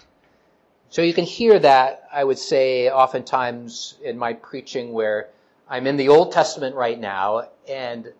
So 0.89 1.01
you 1.01 1.13
can 1.13 1.25
hear 1.25 1.59
that, 1.59 2.07
I 2.13 2.23
would 2.23 2.39
say, 2.39 2.89
oftentimes 2.89 3.97
in 4.01 4.17
my 4.17 4.35
preaching 4.35 4.93
where 4.93 5.31
I'm 5.69 5.85
in 5.85 5.97
the 5.97 6.07
Old 6.07 6.31
Testament 6.31 6.77
right 6.77 6.97
now 6.97 7.49
and 7.67 8.13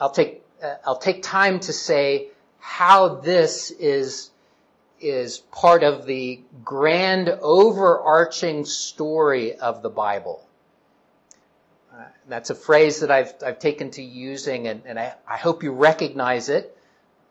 I'll 0.00 0.10
take, 0.10 0.42
uh, 0.60 0.74
I'll 0.84 0.98
take 0.98 1.22
time 1.22 1.60
to 1.60 1.72
say 1.72 2.30
how 2.58 3.20
this 3.20 3.70
is, 3.70 4.30
is 5.00 5.38
part 5.38 5.82
of 5.82 6.06
the 6.06 6.40
grand 6.64 7.28
overarching 7.28 8.64
story 8.64 9.54
of 9.56 9.82
the 9.82 9.90
Bible. 9.90 10.46
Uh, 11.92 12.04
that's 12.28 12.50
a 12.50 12.54
phrase 12.54 13.00
that 13.00 13.10
I've, 13.10 13.34
I've 13.44 13.58
taken 13.58 13.90
to 13.92 14.02
using, 14.02 14.68
and, 14.68 14.82
and 14.86 14.98
I, 14.98 15.14
I 15.28 15.36
hope 15.36 15.62
you 15.62 15.72
recognize 15.72 16.48
it. 16.48 16.76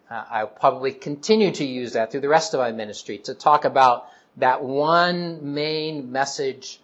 Uh, 0.10 0.24
I'll 0.30 0.48
probably 0.48 0.92
continue 0.92 1.52
to 1.52 1.66
use 1.66 1.94
that 1.94 2.12
through 2.12 2.22
the 2.22 2.30
rest 2.30 2.54
of 2.54 2.60
my 2.60 2.72
ministry 2.72 3.20
to 3.20 3.34
talk 3.34 3.66
about 3.66 4.08
that 4.38 4.64
one 4.64 5.54
main 5.54 6.12
message 6.12 6.80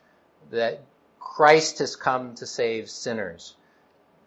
that 0.51 0.81
Christ 1.19 1.79
has 1.79 1.95
come 1.95 2.35
to 2.35 2.45
save 2.45 2.89
sinners, 2.89 3.55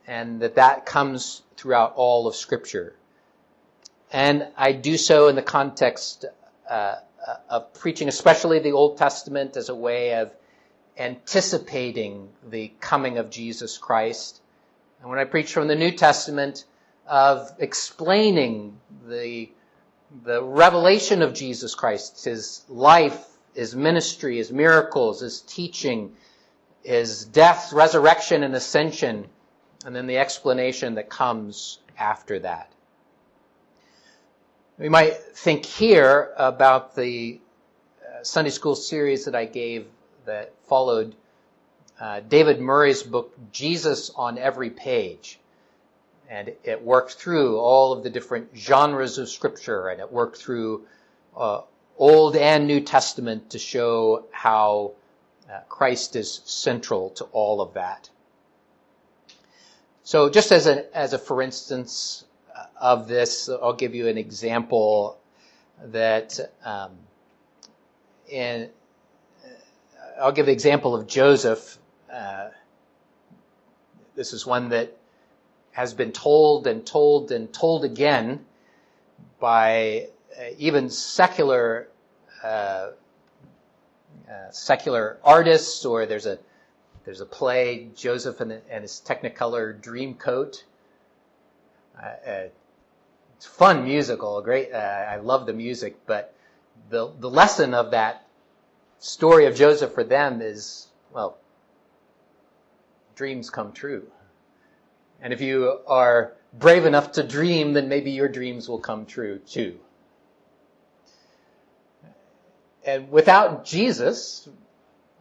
and 0.07 0.41
that 0.41 0.57
that 0.57 0.85
comes 0.85 1.43
throughout 1.57 1.95
all 1.97 2.27
of 2.27 2.35
Scripture. 2.35 2.95
And 4.13 4.49
I 4.57 4.73
do 4.73 4.97
so 4.97 5.29
in 5.29 5.37
the 5.37 5.43
context 5.43 6.25
uh, 6.69 6.97
of 7.49 7.73
preaching, 7.75 8.09
especially 8.09 8.59
the 8.59 8.73
Old 8.73 8.97
Testament, 8.99 9.57
as 9.57 9.69
a 9.69 9.75
way 9.75 10.15
of 10.15 10.33
anticipating 10.97 12.29
the 12.49 12.73
coming 12.81 13.19
of 13.19 13.31
Jesus 13.31 13.79
Christ. 13.79 14.41
And 15.01 15.11
when 15.11 15.19
I 15.19 15.25
preach 15.25 15.53
from 15.53 15.69
the 15.69 15.77
New 15.77 15.93
Testament, 15.93 16.65
of 17.09 17.51
explaining 17.59 18.79
the, 19.09 19.51
the 20.25 20.43
revelation 20.43 21.23
of 21.23 21.33
Jesus 21.33 21.75
Christ, 21.75 22.25
his 22.25 22.65
life, 22.69 23.27
his 23.55 23.75
ministry, 23.75 24.37
his 24.37 24.53
miracles, 24.53 25.21
his 25.21 25.41
teaching, 25.41 26.15
his 26.85 27.25
death, 27.25 27.73
resurrection, 27.73 28.43
and 28.43 28.55
ascension, 28.55 29.27
and 29.85 29.97
then 29.97 30.07
the 30.07 30.19
explanation 30.19 30.95
that 30.97 31.09
comes 31.09 31.79
after 31.99 32.39
that. 32.41 32.71
We 34.79 34.89
might 34.89 35.17
think 35.35 35.67
here 35.67 36.33
about 36.37 36.95
the 36.95 37.41
uh, 38.01 38.23
Sunday 38.23 38.51
school 38.51 38.77
series 38.77 39.25
that 39.25 39.35
I 39.35 39.45
gave 39.45 39.89
that 40.25 40.53
followed 40.69 41.17
uh, 41.99 42.21
David 42.21 42.61
Murray's 42.61 43.03
book, 43.03 43.37
Jesus 43.51 44.13
on 44.15 44.39
Every 44.39 44.71
Page. 44.71 45.41
And 46.31 46.53
it 46.63 46.81
worked 46.81 47.15
through 47.15 47.59
all 47.59 47.93
of 47.93 48.05
the 48.05 48.11
different 48.11 48.51
genres 48.57 49.19
of 49.19 49.29
scripture 49.29 49.89
and 49.89 50.01
it 50.01 50.13
worked 50.13 50.37
through 50.37 50.87
uh, 51.37 51.63
Old 51.97 52.37
and 52.37 52.69
New 52.69 52.81
Testament 52.81 53.51
to 53.51 53.59
show 53.59 54.27
how 54.31 54.93
uh, 55.53 55.59
Christ 55.69 56.15
is 56.15 56.41
central 56.45 57.11
to 57.11 57.25
all 57.33 57.61
of 57.61 57.75
that. 57.75 58.11
So 60.05 60.31
just 60.31 60.53
as 60.53 60.69
a, 60.69 60.97
as 60.97 61.15
a 61.15 61.19
for 61.19 61.43
instance 61.43 62.25
of 62.81 63.09
this, 63.09 63.49
I'll 63.49 63.73
give 63.75 63.95
you 63.95 64.09
an 64.09 64.19
example 64.19 65.19
that 65.85 66.39
um, 66.65 66.93
in 68.29 68.71
I'll 70.21 70.33
give 70.33 70.47
the 70.47 70.53
example 70.53 70.95
of 70.95 71.07
Joseph. 71.07 71.79
Uh, 72.13 72.49
this 74.17 74.33
is 74.33 74.45
one 74.45 74.71
that 74.71 74.97
has 75.73 75.95
been 75.95 76.11
told 76.11 76.67
and 76.67 76.85
told 76.85 77.31
and 77.31 77.53
told 77.53 77.85
again 77.85 78.45
by 79.39 80.09
uh, 80.37 80.43
even 80.59 80.91
secular 80.91 81.89
uh, 82.43 82.91
uh, 84.29 84.51
secular 84.51 85.19
artists, 85.23 85.85
or 85.85 86.07
there's 86.07 86.27
a 86.27 86.39
there's 87.05 87.21
a 87.21 87.27
play 87.27 87.89
Joseph 87.95 88.41
and, 88.41 88.53
and 88.69 88.83
his 88.83 89.01
Technicolor 89.05 89.81
Dreamcoat. 89.81 90.65
Uh, 92.01 92.07
uh, 92.07 92.49
it's 93.37 93.47
fun 93.47 93.85
musical, 93.85 94.41
great. 94.43 94.73
I 94.73 95.17
love 95.17 95.47
the 95.47 95.53
music, 95.53 95.97
but 96.07 96.35
the 96.91 97.13
the 97.19 97.31
lesson 97.31 97.75
of 97.75 97.93
that 97.93 98.27
story 98.99 99.47
of 99.47 99.55
Joseph 99.55 99.93
for 99.95 100.05
them 100.05 100.41
is, 100.41 100.89
well, 101.13 101.39
dreams 103.15 103.51
come 103.51 103.73
true. 103.73 104.07
And 105.21 105.33
if 105.33 105.41
you 105.41 105.81
are 105.87 106.33
brave 106.53 106.87
enough 106.87 107.13
to 107.13 107.23
dream, 107.23 107.73
then 107.73 107.89
maybe 107.89 108.13
your 108.13 108.29
dreams 108.29 108.69
will 108.69 108.79
come 108.79 109.07
true 109.07 109.39
too. 109.39 109.79
And 112.85 113.11
without 113.11 113.65
Jesus, 113.65 114.49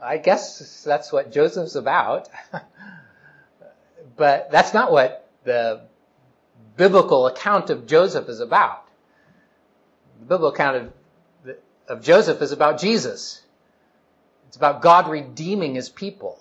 I 0.02 0.18
guess 0.18 0.84
that's 0.84 1.12
what 1.12 1.32
Joseph's 1.32 1.76
about. 1.76 2.30
but 4.16 4.52
that's 4.52 4.74
not 4.74 4.92
what 4.92 5.30
the 5.44 5.82
biblical 6.78 7.28
account 7.28 7.70
of 7.70 7.88
Joseph 7.88 8.30
is 8.30 8.40
about. 8.40 8.88
The 10.20 10.26
biblical 10.26 10.50
account 10.50 10.92
of, 11.46 11.56
of 11.88 12.02
Joseph 12.02 12.42
is 12.42 12.52
about 12.52 12.80
Jesus. 12.80 13.42
It's 14.48 14.56
about 14.56 14.82
God 14.82 15.10
redeeming 15.10 15.76
his 15.76 15.90
people 15.90 16.40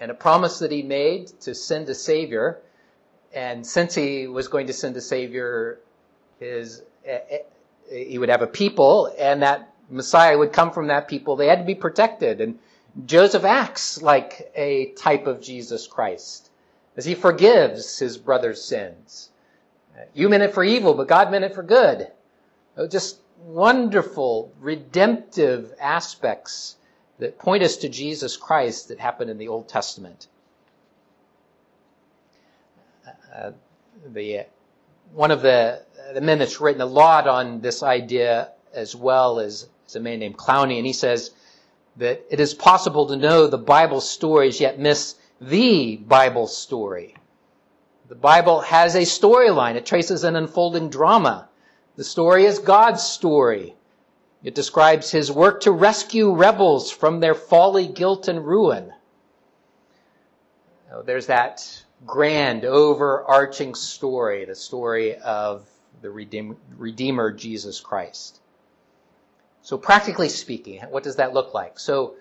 and 0.00 0.10
a 0.10 0.14
promise 0.14 0.60
that 0.60 0.70
he 0.70 0.82
made 0.82 1.26
to 1.40 1.54
send 1.54 1.88
a 1.88 1.94
savior. 1.94 2.60
And 3.34 3.66
since 3.66 3.94
he 3.94 4.26
was 4.26 4.48
going 4.48 4.68
to 4.68 4.72
send 4.72 4.96
a 4.96 5.00
savior, 5.00 5.80
his, 6.38 6.82
eh, 7.04 7.18
eh, 7.30 7.38
he 7.90 8.18
would 8.18 8.28
have 8.28 8.42
a 8.42 8.46
people 8.46 9.12
and 9.18 9.42
that 9.42 9.74
Messiah 9.90 10.38
would 10.38 10.52
come 10.52 10.70
from 10.70 10.86
that 10.86 11.08
people. 11.08 11.36
They 11.36 11.48
had 11.48 11.58
to 11.58 11.64
be 11.64 11.74
protected. 11.74 12.40
And 12.40 12.58
Joseph 13.04 13.44
acts 13.44 14.00
like 14.00 14.52
a 14.54 14.92
type 14.92 15.26
of 15.26 15.40
Jesus 15.40 15.86
Christ 15.86 16.47
as 16.98 17.04
he 17.04 17.14
forgives 17.14 18.00
his 18.00 18.18
brother's 18.18 18.60
sins. 18.60 19.30
You 20.14 20.28
meant 20.28 20.42
it 20.42 20.52
for 20.52 20.64
evil, 20.64 20.94
but 20.94 21.06
God 21.06 21.30
meant 21.30 21.44
it 21.44 21.54
for 21.54 21.62
good. 21.62 22.08
Just 22.90 23.20
wonderful, 23.44 24.52
redemptive 24.60 25.72
aspects 25.80 26.74
that 27.20 27.38
point 27.38 27.62
us 27.62 27.76
to 27.78 27.88
Jesus 27.88 28.36
Christ 28.36 28.88
that 28.88 28.98
happened 28.98 29.30
in 29.30 29.38
the 29.38 29.46
Old 29.46 29.68
Testament. 29.68 30.26
Uh, 33.32 33.52
the, 34.12 34.46
one 35.12 35.30
of 35.30 35.40
the, 35.40 35.82
the 36.14 36.20
men 36.20 36.40
that's 36.40 36.60
written 36.60 36.82
a 36.82 36.86
lot 36.86 37.28
on 37.28 37.60
this 37.60 37.84
idea 37.84 38.50
as 38.74 38.96
well 38.96 39.38
is, 39.38 39.68
is 39.86 39.94
a 39.94 40.00
man 40.00 40.18
named 40.18 40.36
Clowney, 40.36 40.78
and 40.78 40.86
he 40.86 40.92
says 40.92 41.30
that 41.96 42.24
it 42.28 42.40
is 42.40 42.54
possible 42.54 43.06
to 43.06 43.16
know 43.16 43.46
the 43.46 43.56
Bible 43.56 44.00
stories 44.00 44.60
yet 44.60 44.80
miss 44.80 45.14
the 45.40 45.96
Bible 45.96 46.46
story. 46.46 47.14
The 48.08 48.14
Bible 48.14 48.60
has 48.60 48.94
a 48.94 49.02
storyline. 49.02 49.74
It 49.74 49.86
traces 49.86 50.24
an 50.24 50.36
unfolding 50.36 50.88
drama 50.88 51.48
The 51.96 52.04
story 52.04 52.44
is 52.44 52.58
God's 52.60 53.02
story. 53.02 53.74
It 54.44 54.54
describes 54.54 55.10
his 55.10 55.32
work 55.32 55.62
to 55.62 55.72
rescue 55.72 56.32
rebels 56.32 56.92
from 56.92 57.20
their 57.20 57.34
folly, 57.34 57.88
guilt, 57.88 58.28
and 58.28 58.46
ruin. 58.46 58.92
There's 61.04 61.26
that 61.26 61.82
grand, 62.06 62.64
overarching 62.64 63.74
story, 63.74 64.44
the 64.44 64.54
story 64.54 65.16
of 65.16 65.66
the 66.00 66.10
Redeemer, 66.10 67.32
Jesus 67.32 67.80
Christ. 67.80 68.40
So 69.62 69.76
practically 69.76 70.28
speaking, 70.28 70.80
what 70.88 71.02
does 71.02 71.16
that 71.16 71.34
look 71.34 71.52
like? 71.52 71.78
So, 71.78 72.14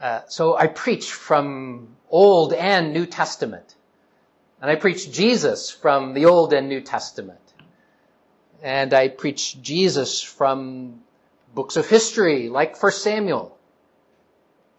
uh, 0.00 0.20
so 0.28 0.56
I 0.56 0.66
preach 0.66 1.10
from 1.12 1.95
Old 2.10 2.52
and 2.52 2.92
New 2.92 3.06
Testament. 3.06 3.74
And 4.60 4.70
I 4.70 4.76
preach 4.76 5.10
Jesus 5.10 5.70
from 5.70 6.14
the 6.14 6.26
Old 6.26 6.52
and 6.52 6.68
New 6.68 6.80
Testament. 6.80 7.40
And 8.62 8.94
I 8.94 9.08
preach 9.08 9.60
Jesus 9.60 10.22
from 10.22 11.00
books 11.54 11.76
of 11.76 11.88
history 11.88 12.48
like 12.48 12.80
1 12.82 12.92
Samuel 12.92 13.56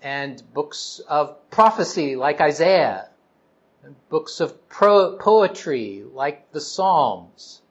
and 0.02 0.42
books 0.54 1.02
of 1.08 1.50
prophecy 1.50 2.16
like 2.16 2.40
Isaiah 2.40 3.10
and 3.84 3.96
books 4.10 4.40
of 4.40 4.68
pro- 4.70 5.18
poetry 5.18 6.04
like 6.14 6.52
the 6.52 6.62
Psalms. 6.62 7.62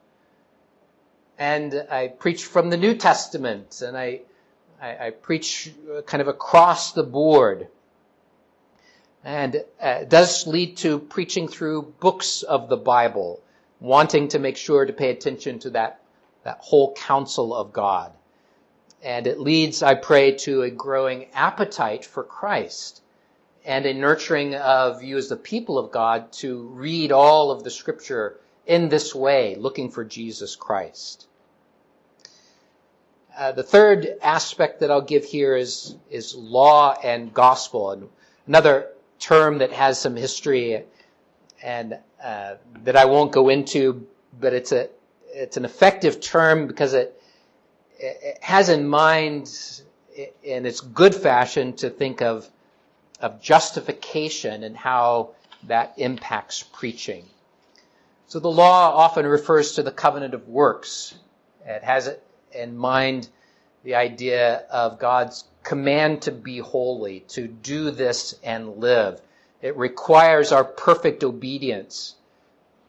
And 1.38 1.86
I 1.90 2.08
preach 2.08 2.44
from 2.44 2.70
the 2.70 2.76
New 2.76 2.94
Testament 2.94 3.82
and 3.82 3.96
I, 3.96 4.20
I, 4.80 5.06
I 5.06 5.10
preach 5.10 5.72
kind 6.06 6.20
of 6.20 6.28
across 6.28 6.92
the 6.92 7.02
board. 7.02 7.68
And 9.26 9.64
uh, 9.82 10.04
does 10.04 10.46
lead 10.46 10.76
to 10.78 11.00
preaching 11.00 11.48
through 11.48 11.94
books 11.98 12.44
of 12.44 12.68
the 12.68 12.76
Bible, 12.76 13.40
wanting 13.80 14.28
to 14.28 14.38
make 14.38 14.56
sure 14.56 14.86
to 14.86 14.92
pay 14.92 15.10
attention 15.10 15.58
to 15.58 15.70
that, 15.70 16.00
that 16.44 16.58
whole 16.60 16.94
counsel 16.94 17.52
of 17.52 17.72
God. 17.72 18.12
And 19.02 19.26
it 19.26 19.40
leads, 19.40 19.82
I 19.82 19.96
pray, 19.96 20.36
to 20.36 20.62
a 20.62 20.70
growing 20.70 21.26
appetite 21.34 22.04
for 22.04 22.22
Christ 22.22 23.02
and 23.64 23.84
a 23.84 23.94
nurturing 23.94 24.54
of 24.54 25.02
you 25.02 25.16
as 25.16 25.28
the 25.28 25.36
people 25.36 25.76
of 25.76 25.90
God 25.90 26.30
to 26.34 26.62
read 26.68 27.10
all 27.10 27.50
of 27.50 27.64
the 27.64 27.70
scripture 27.70 28.38
in 28.64 28.88
this 28.88 29.12
way, 29.12 29.56
looking 29.56 29.90
for 29.90 30.04
Jesus 30.04 30.54
Christ. 30.54 31.26
Uh, 33.36 33.50
the 33.50 33.64
third 33.64 34.06
aspect 34.22 34.78
that 34.80 34.92
I'll 34.92 35.00
give 35.00 35.24
here 35.24 35.56
is, 35.56 35.96
is 36.10 36.36
law 36.36 36.96
and 37.02 37.34
gospel. 37.34 37.90
And 37.90 38.08
another 38.46 38.92
term 39.18 39.58
that 39.58 39.72
has 39.72 40.00
some 40.00 40.16
history 40.16 40.84
and 41.62 41.98
uh, 42.22 42.54
that 42.84 42.96
I 42.96 43.04
won't 43.06 43.32
go 43.32 43.48
into, 43.48 44.06
but 44.38 44.52
it's 44.52 44.72
a 44.72 44.88
it's 45.28 45.56
an 45.56 45.64
effective 45.64 46.20
term 46.20 46.66
because 46.66 46.94
it, 46.94 47.20
it 47.98 48.38
has 48.40 48.68
in 48.68 48.88
mind 48.88 49.52
in 50.42 50.64
its 50.64 50.80
good 50.80 51.14
fashion 51.14 51.74
to 51.74 51.90
think 51.90 52.22
of 52.22 52.48
of 53.20 53.40
justification 53.40 54.62
and 54.62 54.76
how 54.76 55.30
that 55.64 55.94
impacts 55.96 56.62
preaching. 56.62 57.24
So 58.28 58.40
the 58.40 58.50
law 58.50 58.94
often 58.94 59.26
refers 59.26 59.72
to 59.72 59.82
the 59.82 59.92
covenant 59.92 60.34
of 60.34 60.48
works. 60.48 61.14
It 61.64 61.82
has 61.82 62.14
in 62.52 62.76
mind 62.76 63.28
the 63.84 63.94
idea 63.94 64.64
of 64.70 64.98
God's 64.98 65.44
command 65.66 66.22
to 66.22 66.30
be 66.30 66.58
holy, 66.58 67.20
to 67.28 67.48
do 67.48 67.90
this 67.90 68.38
and 68.44 68.76
live. 68.76 69.20
It 69.60 69.76
requires 69.76 70.52
our 70.52 70.62
perfect 70.62 71.24
obedience. 71.24 72.14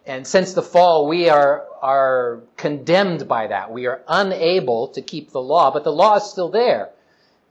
And 0.06 0.28
since 0.28 0.54
the 0.54 0.62
fall, 0.62 1.08
we 1.08 1.28
are, 1.28 1.66
are 1.82 2.42
condemned 2.56 3.28
by 3.28 3.48
that. 3.48 3.72
We 3.72 3.88
are 3.88 4.02
unable 4.08 4.90
to 4.90 5.02
keep 5.02 5.32
the 5.32 5.42
law, 5.42 5.72
but 5.72 5.84
the 5.84 5.92
law 5.92 6.18
is 6.18 6.24
still 6.24 6.50
there. 6.50 6.92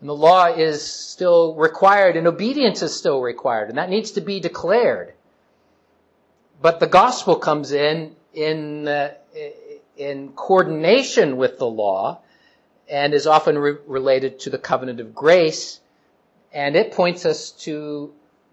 And 0.00 0.08
the 0.08 0.14
law 0.14 0.46
is 0.46 0.88
still 0.88 1.54
required 1.56 2.16
and 2.16 2.28
obedience 2.28 2.82
is 2.82 2.94
still 2.96 3.20
required. 3.20 3.68
And 3.68 3.78
that 3.78 3.90
needs 3.90 4.12
to 4.12 4.20
be 4.20 4.38
declared. 4.38 5.14
But 6.62 6.78
the 6.78 6.86
gospel 6.86 7.34
comes 7.34 7.72
in, 7.72 8.14
in, 8.32 8.86
uh, 8.86 9.14
in 9.96 10.28
coordination 10.34 11.36
with 11.36 11.58
the 11.58 11.66
law 11.66 12.20
and 12.88 13.14
is 13.14 13.26
often 13.26 13.58
re- 13.58 13.76
related 13.86 14.40
to 14.40 14.50
the 14.50 14.58
covenant 14.58 15.00
of 15.00 15.14
grace. 15.14 15.80
And 16.52 16.76
it 16.76 16.92
points 16.92 17.26
us 17.26 17.50
to 17.62 18.12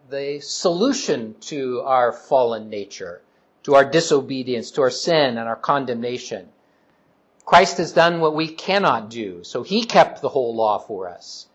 the 0.09 0.39
solution 0.41 1.35
to 1.41 1.81
our 1.81 2.11
fallen 2.11 2.69
nature, 2.69 3.21
to 3.63 3.75
our 3.75 3.85
disobedience, 3.85 4.71
to 4.71 4.81
our 4.81 4.89
sin 4.89 5.37
and 5.37 5.47
our 5.47 5.55
condemnation. 5.55 6.49
Christ 7.45 7.77
has 7.77 7.91
done 7.91 8.21
what 8.21 8.35
we 8.35 8.47
cannot 8.47 9.09
do, 9.09 9.43
so 9.43 9.63
he 9.63 9.85
kept 9.85 10.21
the 10.21 10.29
whole 10.29 10.55
law 10.55 10.77
for 10.77 11.09
us. 11.09 11.47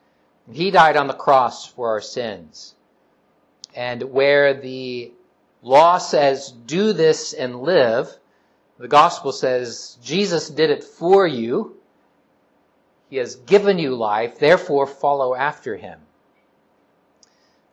He 0.50 0.70
died 0.70 0.96
on 0.96 1.06
the 1.06 1.14
cross 1.14 1.66
for 1.66 1.88
our 1.88 2.00
sins. 2.00 2.74
And 3.74 4.02
where 4.12 4.54
the 4.54 5.12
law 5.62 5.98
says, 5.98 6.52
do 6.52 6.92
this 6.92 7.32
and 7.32 7.60
live, 7.60 8.16
the 8.78 8.88
gospel 8.88 9.32
says, 9.32 9.98
Jesus 10.02 10.48
did 10.48 10.70
it 10.70 10.84
for 10.84 11.26
you, 11.26 11.77
he 13.10 13.16
has 13.16 13.36
given 13.36 13.78
you 13.78 13.94
life, 13.94 14.38
therefore 14.38 14.86
follow 14.86 15.34
after 15.34 15.76
him. 15.76 16.00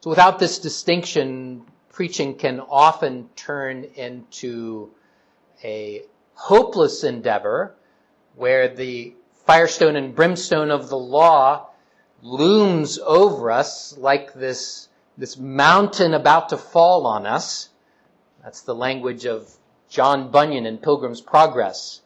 So 0.01 0.09
without 0.09 0.39
this 0.39 0.59
distinction, 0.59 1.65
preaching 1.89 2.35
can 2.35 2.59
often 2.59 3.29
turn 3.35 3.83
into 3.95 4.91
a 5.63 6.03
hopeless 6.35 7.03
endeavor 7.03 7.75
where 8.35 8.67
the 8.67 9.15
firestone 9.45 9.95
and 9.95 10.15
brimstone 10.15 10.71
of 10.71 10.89
the 10.89 10.97
law 10.97 11.69
looms 12.21 12.99
over 12.99 13.51
us 13.51 13.97
like 13.97 14.33
this, 14.33 14.89
this 15.17 15.37
mountain 15.37 16.13
about 16.13 16.49
to 16.49 16.57
fall 16.57 17.05
on 17.07 17.25
us. 17.25 17.69
That's 18.43 18.61
the 18.61 18.75
language 18.75 19.25
of 19.25 19.49
John 19.89 20.31
Bunyan 20.31 20.65
in 20.65 20.77
Pilgrim's 20.77 21.21
Progress. 21.21 22.01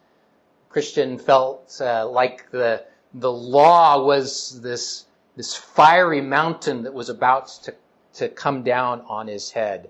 Christian 0.70 1.18
felt 1.18 1.76
uh, 1.82 2.08
like 2.08 2.52
the 2.52 2.86
the 3.13 3.32
law 3.32 4.04
was 4.04 4.62
this, 4.62 5.06
this 5.36 5.56
fiery 5.56 6.22
mountain 6.22 6.84
that 6.84 6.93
was 6.93 7.10
about 7.10 7.48
to, 7.63 7.74
to 8.13 8.30
come 8.30 8.63
down 8.63 9.02
on 9.08 9.28
his 9.28 9.52
head. 9.52 9.89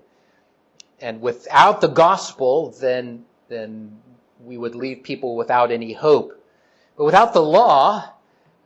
And 1.00 1.20
without 1.20 1.80
the 1.80 1.88
gospel, 1.88 2.70
then, 2.80 3.24
then 3.48 3.98
we 4.44 4.56
would 4.58 4.74
leave 4.74 5.02
people 5.02 5.36
without 5.36 5.70
any 5.70 5.92
hope. 5.92 6.32
But 6.96 7.04
without 7.04 7.32
the 7.32 7.42
law, 7.42 8.12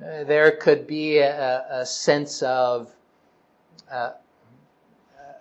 uh, 0.05 0.25
there 0.25 0.51
could 0.53 0.87
be 0.87 1.19
a, 1.19 1.64
a 1.71 1.87
sense 1.87 2.43
of, 2.43 2.90
uh, 3.90 4.12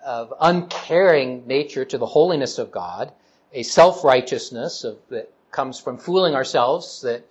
of 0.04 0.32
uncaring 0.40 1.46
nature 1.46 1.84
to 1.84 1.98
the 1.98 2.06
holiness 2.06 2.58
of 2.58 2.70
God, 2.70 3.12
a 3.52 3.62
self-righteousness 3.62 4.84
of, 4.84 4.98
that 5.08 5.32
comes 5.50 5.78
from 5.78 5.98
fooling 5.98 6.34
ourselves 6.34 7.00
that 7.02 7.24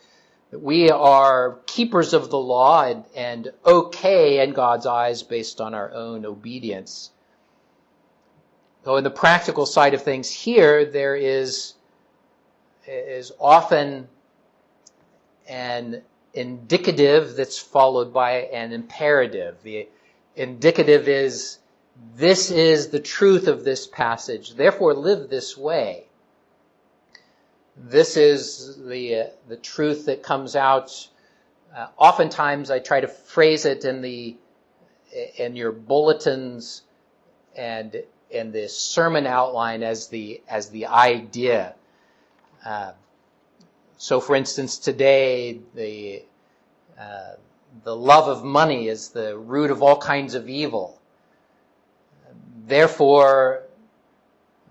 we 0.62 0.90
are 0.90 1.60
keepers 1.66 2.14
of 2.14 2.30
the 2.30 2.38
law 2.38 2.86
and, 2.86 3.04
and 3.16 3.52
okay 3.66 4.44
in 4.44 4.52
God's 4.52 4.86
eyes 4.86 5.24
based 5.24 5.62
on 5.62 5.74
our 5.74 5.92
own 5.94 6.26
obedience. 6.26 7.12
Though 8.84 8.98
in 8.98 9.04
the 9.04 9.10
practical 9.10 9.66
side 9.66 9.94
of 9.94 10.04
things 10.04 10.30
here, 10.30 10.86
there 10.86 11.16
is, 11.16 11.74
is 12.88 13.32
often 13.40 14.08
an 15.48 16.02
indicative 16.34 17.36
that's 17.36 17.60
followed 17.60 18.14
by 18.14 18.32
an 18.32 18.74
imperative. 18.74 19.58
The 19.64 19.88
indicative 20.36 21.08
is, 21.08 21.60
this 22.16 22.52
is 22.52 22.90
the 22.90 23.00
truth 23.00 23.48
of 23.48 23.64
this 23.64 23.88
passage, 23.88 24.56
therefore 24.56 24.94
live 24.94 25.30
this 25.30 25.58
way 25.58 26.08
this 27.76 28.18
is 28.18 28.78
the 28.86 29.16
uh, 29.16 29.26
the 29.48 29.58
truth 29.58 30.06
that 30.06 30.24
comes 30.24 30.56
out. 30.56 31.08
Uh, 31.76 31.88
oftentimes, 31.98 32.70
I 32.70 32.80
try 32.80 33.02
to 33.02 33.08
phrase 33.08 33.66
it 33.66 33.86
in 33.86 34.02
the 34.02 34.36
in 35.38 35.56
your 35.56 35.72
bulletins 35.72 36.84
and 37.56 38.04
in 38.30 38.52
the 38.52 38.68
sermon 38.68 39.26
outline 39.26 39.84
as 39.84 40.08
the 40.08 40.42
as 40.48 40.70
the 40.70 40.88
idea. 40.88 41.76
Uh, 42.66 42.94
so, 43.98 44.20
for 44.20 44.36
instance, 44.36 44.78
today 44.78 45.60
the 45.74 46.24
uh, 47.00 47.34
the 47.84 47.96
love 47.96 48.28
of 48.28 48.44
money 48.44 48.88
is 48.88 49.10
the 49.10 49.38
root 49.38 49.72
of 49.72 49.82
all 49.82 49.98
kinds 49.98 50.36
of 50.36 50.48
evil. 50.48 51.00
Therefore, 52.66 53.64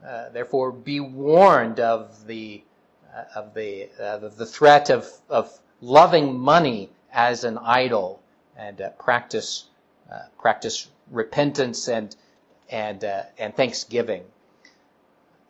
uh, 0.07 0.29
therefore, 0.31 0.73
be 0.73 1.01
warned 1.01 1.81
of 1.81 2.27
the 2.27 2.63
of 3.35 3.55
the 3.55 3.89
uh, 4.01 4.19
the 4.19 4.47
threat 4.47 4.91
of 4.91 5.11
of 5.29 5.59
loving 5.81 6.39
money 6.39 6.91
as 7.13 7.45
an 7.45 7.59
idol 7.59 8.23
and 8.57 8.81
uh, 8.81 8.91
practice 8.91 9.65
uh, 10.13 10.19
practice 10.41 10.89
repentance 11.11 11.89
and 11.89 12.17
and 12.71 13.05
uh, 13.05 13.23
and 13.39 13.55
thanksgiving. 13.57 14.25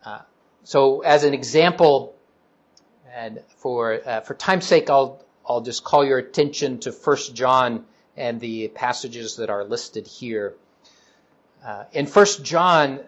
Uh, 0.05 0.19
so, 0.63 1.01
as 1.01 1.23
an 1.23 1.33
example, 1.33 2.15
And 3.13 3.41
for, 3.57 4.01
uh, 4.05 4.21
for 4.21 4.33
time's 4.33 4.65
sake, 4.65 4.89
I'll, 4.89 5.23
I'll 5.47 5.61
just 5.61 5.83
call 5.83 6.03
your 6.03 6.17
attention 6.17 6.79
to 6.79 6.91
1 6.91 7.17
John 7.33 7.85
and 8.17 8.39
the 8.39 8.69
passages 8.69 9.35
that 9.37 9.49
are 9.49 9.63
listed 9.63 10.07
here. 10.07 10.55
Uh, 11.65 11.85
in 11.93 12.07
1 12.07 12.25
John, 12.43 13.01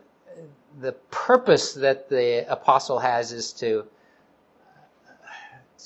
the 0.79 0.91
purpose 1.09 1.73
that 1.73 2.09
the 2.09 2.45
apostle 2.51 2.99
has 2.99 3.31
is 3.31 3.53
to, 3.53 3.85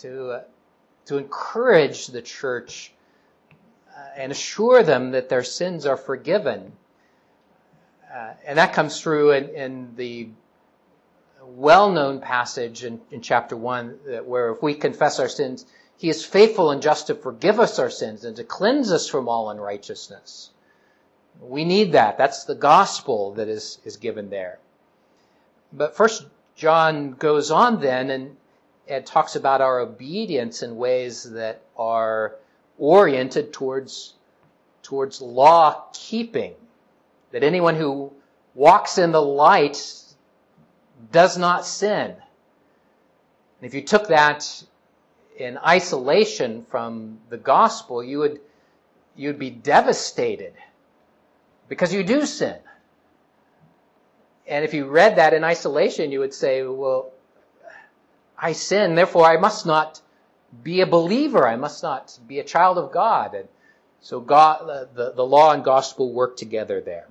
to, 0.01 0.29
uh, 0.31 0.43
to 1.05 1.17
encourage 1.17 2.07
the 2.07 2.21
church 2.21 2.91
uh, 3.95 4.01
and 4.17 4.31
assure 4.31 4.83
them 4.83 5.11
that 5.11 5.29
their 5.29 5.43
sins 5.43 5.85
are 5.85 5.97
forgiven. 5.97 6.71
Uh, 8.13 8.33
and 8.45 8.57
that 8.57 8.73
comes 8.73 8.99
through 9.01 9.31
in, 9.31 9.49
in 9.49 9.95
the 9.95 10.29
well-known 11.43 12.19
passage 12.19 12.83
in, 12.83 13.01
in 13.11 13.21
chapter 13.21 13.55
1 13.55 13.89
where 14.25 14.51
if 14.51 14.61
we 14.61 14.73
confess 14.73 15.19
our 15.19 15.29
sins, 15.29 15.65
he 15.97 16.09
is 16.09 16.25
faithful 16.25 16.71
and 16.71 16.81
just 16.81 17.07
to 17.07 17.15
forgive 17.15 17.59
us 17.59 17.79
our 17.79 17.89
sins 17.89 18.23
and 18.23 18.35
to 18.37 18.43
cleanse 18.43 18.91
us 18.91 19.09
from 19.09 19.27
all 19.27 19.49
unrighteousness. 19.49 20.51
We 21.41 21.65
need 21.65 21.93
that. 21.93 22.17
That's 22.17 22.45
the 22.45 22.55
gospel 22.55 23.33
that 23.33 23.47
is, 23.47 23.79
is 23.83 23.97
given 23.97 24.29
there. 24.29 24.59
But 25.71 25.95
first 25.95 26.25
John 26.55 27.11
goes 27.11 27.51
on 27.51 27.79
then 27.79 28.09
and, 28.09 28.37
and 28.89 29.05
talks 29.05 29.35
about 29.35 29.61
our 29.61 29.79
obedience 29.79 30.63
in 30.63 30.75
ways 30.75 31.23
that 31.23 31.61
are 31.77 32.35
oriented 32.77 33.53
towards, 33.53 34.15
towards 34.81 35.21
law 35.21 35.85
keeping. 35.93 36.55
That 37.31 37.43
anyone 37.43 37.75
who 37.75 38.11
walks 38.55 38.97
in 38.97 39.11
the 39.11 39.21
light 39.21 39.79
does 41.11 41.37
not 41.37 41.65
sin. 41.65 42.15
And 43.61 43.67
if 43.67 43.75
you 43.75 43.83
took 43.83 44.07
that 44.07 44.63
in 45.37 45.57
isolation 45.59 46.65
from 46.69 47.19
the 47.29 47.37
gospel, 47.37 48.03
you 48.03 48.19
would, 48.19 48.41
you'd 49.15 49.37
be 49.37 49.51
devastated 49.51 50.53
because 51.67 51.93
you 51.93 52.03
do 52.03 52.25
sin. 52.25 52.57
And 54.47 54.65
if 54.65 54.73
you 54.73 54.85
read 54.85 55.17
that 55.17 55.33
in 55.35 55.43
isolation, 55.43 56.11
you 56.11 56.19
would 56.19 56.33
say, 56.33 56.63
well, 56.63 57.11
I 58.41 58.53
sin, 58.53 58.95
therefore 58.95 59.25
I 59.25 59.37
must 59.37 59.65
not 59.65 60.01
be 60.63 60.81
a 60.81 60.87
believer. 60.87 61.47
I 61.47 61.57
must 61.57 61.83
not 61.83 62.17
be 62.27 62.39
a 62.39 62.43
child 62.43 62.77
of 62.77 62.91
God. 62.91 63.35
And 63.35 63.47
so 64.01 64.19
God, 64.19 64.89
the, 64.93 65.11
the 65.11 65.25
law 65.25 65.51
and 65.51 65.63
gospel 65.63 66.11
work 66.13 66.37
together 66.37 66.81
there. 66.81 67.07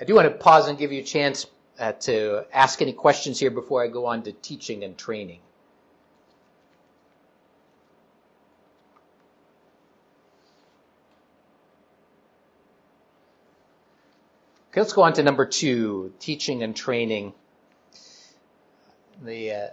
I 0.00 0.04
do 0.04 0.14
want 0.14 0.28
to 0.28 0.34
pause 0.34 0.68
and 0.68 0.76
give 0.78 0.92
you 0.92 1.00
a 1.00 1.04
chance 1.04 1.46
uh, 1.78 1.92
to 1.92 2.44
ask 2.52 2.82
any 2.82 2.92
questions 2.92 3.40
here 3.40 3.50
before 3.50 3.82
I 3.82 3.88
go 3.88 4.06
on 4.06 4.22
to 4.24 4.32
teaching 4.32 4.84
and 4.84 4.98
training. 4.98 5.40
Okay, 14.70 14.80
let's 14.80 14.92
go 14.92 15.02
on 15.02 15.12
to 15.14 15.22
number 15.22 15.46
two, 15.46 16.12
teaching 16.18 16.64
and 16.64 16.74
training. 16.74 17.32
The, 19.22 19.52
uh, 19.52 19.66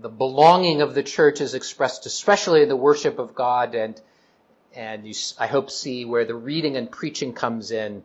the 0.00 0.08
belonging 0.08 0.82
of 0.82 0.94
the 0.94 1.02
church 1.02 1.40
is 1.40 1.54
expressed 1.54 2.06
especially 2.06 2.62
in 2.62 2.68
the 2.68 2.76
worship 2.76 3.18
of 3.18 3.34
God 3.34 3.74
and, 3.74 4.00
and 4.74 5.06
you, 5.06 5.14
I 5.38 5.46
hope 5.46 5.70
see 5.70 6.04
where 6.04 6.24
the 6.24 6.34
reading 6.34 6.76
and 6.76 6.90
preaching 6.90 7.32
comes 7.32 7.70
in 7.70 8.02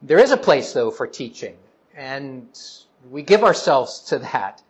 there 0.00 0.18
is 0.18 0.30
a 0.30 0.36
place 0.36 0.72
though 0.72 0.90
for 0.90 1.06
teaching 1.06 1.56
and 1.96 2.46
we 3.10 3.22
give 3.22 3.42
ourselves 3.42 4.00
to 4.00 4.18
that. 4.18 4.62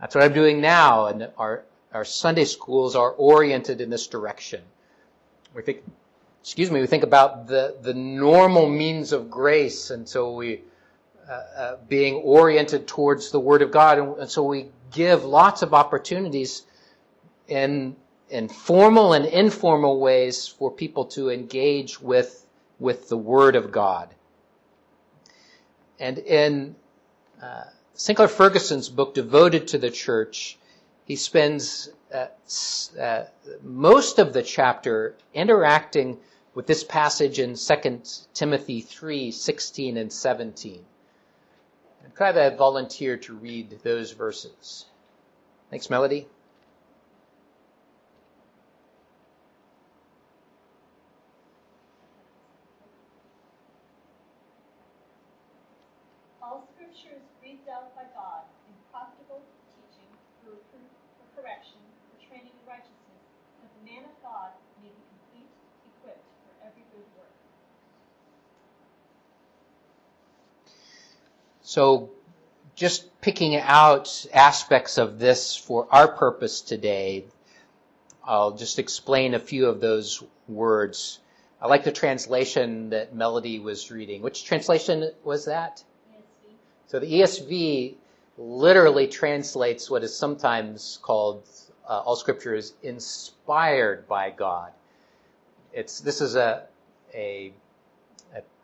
That's 0.00 0.14
what 0.14 0.22
I'm 0.22 0.32
doing 0.32 0.60
now 0.60 1.06
and 1.06 1.28
our, 1.36 1.64
our 1.92 2.04
Sunday 2.04 2.44
schools 2.44 2.94
are 2.94 3.10
oriented 3.10 3.80
in 3.80 3.90
this 3.90 4.06
direction. 4.06 4.62
We 5.54 5.62
think, 5.62 5.82
excuse 6.40 6.70
me, 6.70 6.80
we 6.80 6.86
think 6.86 7.02
about 7.02 7.48
the, 7.48 7.76
the 7.80 7.94
normal 7.94 8.68
means 8.68 9.12
of 9.12 9.30
grace 9.30 9.90
and 9.90 10.08
so 10.08 10.34
we, 10.34 10.60
uh, 11.28 11.32
uh, 11.32 11.76
being 11.88 12.14
oriented 12.14 12.86
towards 12.86 13.30
the 13.30 13.40
Word 13.40 13.62
of 13.62 13.70
God 13.70 13.98
and, 13.98 14.16
and 14.18 14.30
so 14.30 14.44
we 14.44 14.68
give 14.92 15.24
lots 15.24 15.62
of 15.62 15.74
opportunities 15.74 16.62
in, 17.48 17.96
in 18.30 18.48
formal 18.48 19.12
and 19.12 19.26
informal 19.26 20.00
ways 20.00 20.46
for 20.46 20.70
people 20.70 21.06
to 21.06 21.30
engage 21.30 22.00
with, 22.00 22.46
with 22.78 23.08
the 23.08 23.16
Word 23.16 23.56
of 23.56 23.72
God. 23.72 24.14
And 25.98 26.18
in 26.18 26.76
uh, 27.42 27.64
Sinclair 27.94 28.28
Ferguson's 28.28 28.88
book, 28.88 29.14
Devoted 29.14 29.68
to 29.68 29.78
the 29.78 29.90
Church, 29.90 30.58
he 31.06 31.16
spends 31.16 31.88
uh, 32.12 32.26
uh, 33.00 33.24
most 33.62 34.18
of 34.18 34.32
the 34.32 34.42
chapter 34.42 35.16
interacting 35.34 36.18
with 36.54 36.66
this 36.66 36.84
passage 36.84 37.38
in 37.38 37.54
2 37.54 38.02
Timothy 38.32 38.80
3, 38.80 39.30
16 39.30 39.96
and 39.96 40.12
17. 40.12 40.84
Could 42.14 42.24
I 42.24 42.26
have 42.26 42.52
a 42.52 42.56
volunteer 42.56 43.16
to 43.18 43.34
read 43.34 43.80
those 43.82 44.12
verses? 44.12 44.86
Thanks, 45.70 45.90
Melody. 45.90 46.28
So 71.76 72.08
just 72.74 73.20
picking 73.20 73.54
out 73.54 74.24
aspects 74.32 74.96
of 74.96 75.18
this 75.18 75.54
for 75.54 75.86
our 75.90 76.08
purpose 76.08 76.62
today, 76.62 77.26
I'll 78.24 78.52
just 78.52 78.78
explain 78.78 79.34
a 79.34 79.38
few 79.38 79.66
of 79.66 79.82
those 79.82 80.22
words. 80.48 81.18
I 81.60 81.66
like 81.66 81.84
the 81.84 81.92
translation 81.92 82.88
that 82.90 83.14
Melody 83.14 83.58
was 83.58 83.90
reading. 83.90 84.22
Which 84.22 84.46
translation 84.46 85.10
was 85.22 85.44
that? 85.44 85.84
ESV. 86.14 86.54
So 86.86 86.98
the 86.98 87.12
ESV 87.12 87.96
literally 88.38 89.06
translates 89.06 89.90
what 89.90 90.02
is 90.02 90.16
sometimes 90.16 90.98
called 91.02 91.46
uh, 91.86 92.00
all 92.00 92.16
scripture 92.16 92.54
is 92.54 92.72
inspired 92.82 94.08
by 94.08 94.30
God. 94.30 94.72
It's 95.74 96.00
this 96.00 96.22
is 96.22 96.36
a 96.36 96.62
a 97.12 97.52
a 97.52 97.52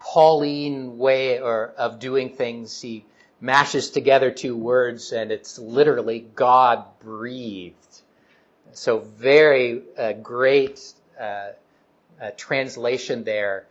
Pauline 0.04 0.98
way 0.98 1.40
or 1.40 1.72
of 1.76 1.98
doing 1.98 2.30
things. 2.30 2.80
He 2.80 3.04
mashes 3.40 3.90
together 3.90 4.30
two 4.30 4.56
words, 4.56 5.12
and 5.12 5.30
it's 5.30 5.58
literally 5.58 6.26
God 6.34 6.84
breathed. 7.00 7.76
So 8.72 8.98
very 8.98 9.82
uh, 9.98 10.14
great 10.14 10.80
uh, 11.20 11.50
uh, 12.20 12.30
translation 12.36 13.24
there, 13.24 13.66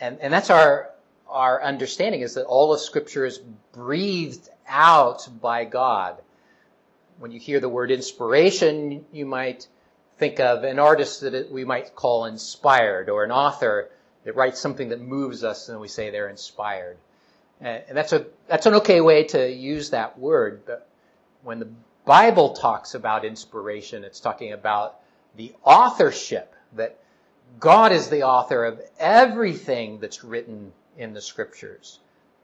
and 0.00 0.18
and 0.20 0.32
that's 0.32 0.50
our 0.50 0.90
our 1.28 1.62
understanding 1.62 2.22
is 2.22 2.34
that 2.34 2.44
all 2.46 2.72
of 2.72 2.80
Scripture 2.80 3.24
is 3.24 3.38
breathed 3.72 4.48
out 4.66 5.28
by 5.40 5.64
God. 5.64 6.16
When 7.18 7.30
you 7.30 7.38
hear 7.38 7.60
the 7.60 7.68
word 7.68 7.90
inspiration, 7.90 9.04
you 9.12 9.26
might 9.26 9.68
think 10.18 10.40
of 10.40 10.64
an 10.64 10.78
artist 10.78 11.20
that 11.20 11.50
we 11.50 11.64
might 11.64 11.94
call 11.94 12.24
inspired, 12.24 13.08
or 13.08 13.24
an 13.24 13.30
author 13.30 13.90
that 14.24 14.36
writes 14.36 14.60
something 14.60 14.88
that 14.90 15.00
moves 15.00 15.44
us 15.44 15.68
and 15.68 15.80
we 15.80 15.88
say 15.88 16.10
they're 16.10 16.28
inspired. 16.28 16.96
And 17.60 17.84
that's 17.92 18.12
a, 18.12 18.26
that's 18.48 18.66
an 18.66 18.74
okay 18.76 19.00
way 19.00 19.24
to 19.24 19.50
use 19.50 19.90
that 19.90 20.18
word, 20.18 20.62
but 20.64 20.88
when 21.42 21.58
the 21.58 21.68
Bible 22.06 22.54
talks 22.54 22.94
about 22.94 23.24
inspiration, 23.24 24.04
it's 24.04 24.20
talking 24.20 24.52
about 24.52 24.96
the 25.36 25.54
authorship, 25.62 26.54
that 26.74 26.98
God 27.58 27.92
is 27.92 28.08
the 28.08 28.22
author 28.22 28.64
of 28.64 28.80
everything 28.98 30.00
that's 30.00 30.24
written 30.24 30.72
in 30.96 31.12
the 31.12 31.20
scriptures. 31.20 31.98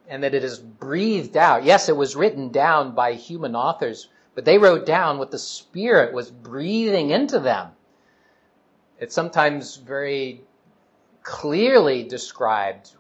And 0.08 0.22
that 0.22 0.34
it 0.34 0.44
is 0.44 0.58
breathed 0.58 1.36
out. 1.36 1.64
Yes, 1.64 1.88
it 1.88 1.96
was 1.96 2.14
written 2.14 2.50
down 2.50 2.94
by 2.94 3.14
human 3.14 3.56
authors, 3.56 4.08
but 4.34 4.44
they 4.44 4.58
wrote 4.58 4.86
down 4.86 5.18
what 5.18 5.30
the 5.30 5.38
Spirit 5.38 6.12
was 6.12 6.30
breathing 6.30 7.10
into 7.10 7.40
them. 7.40 7.70
It's 9.00 9.14
sometimes 9.14 9.76
very 9.76 10.42
clearly 11.26 12.04
described 12.04 12.92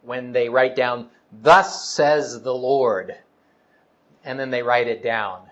when 0.00 0.32
they 0.32 0.48
write 0.48 0.74
down, 0.74 1.10
thus 1.42 1.90
says 1.90 2.40
the 2.40 2.54
Lord, 2.54 3.14
and 4.24 4.40
then 4.40 4.50
they 4.50 4.62
write 4.62 4.88
it 4.88 5.02
down. 5.02 5.42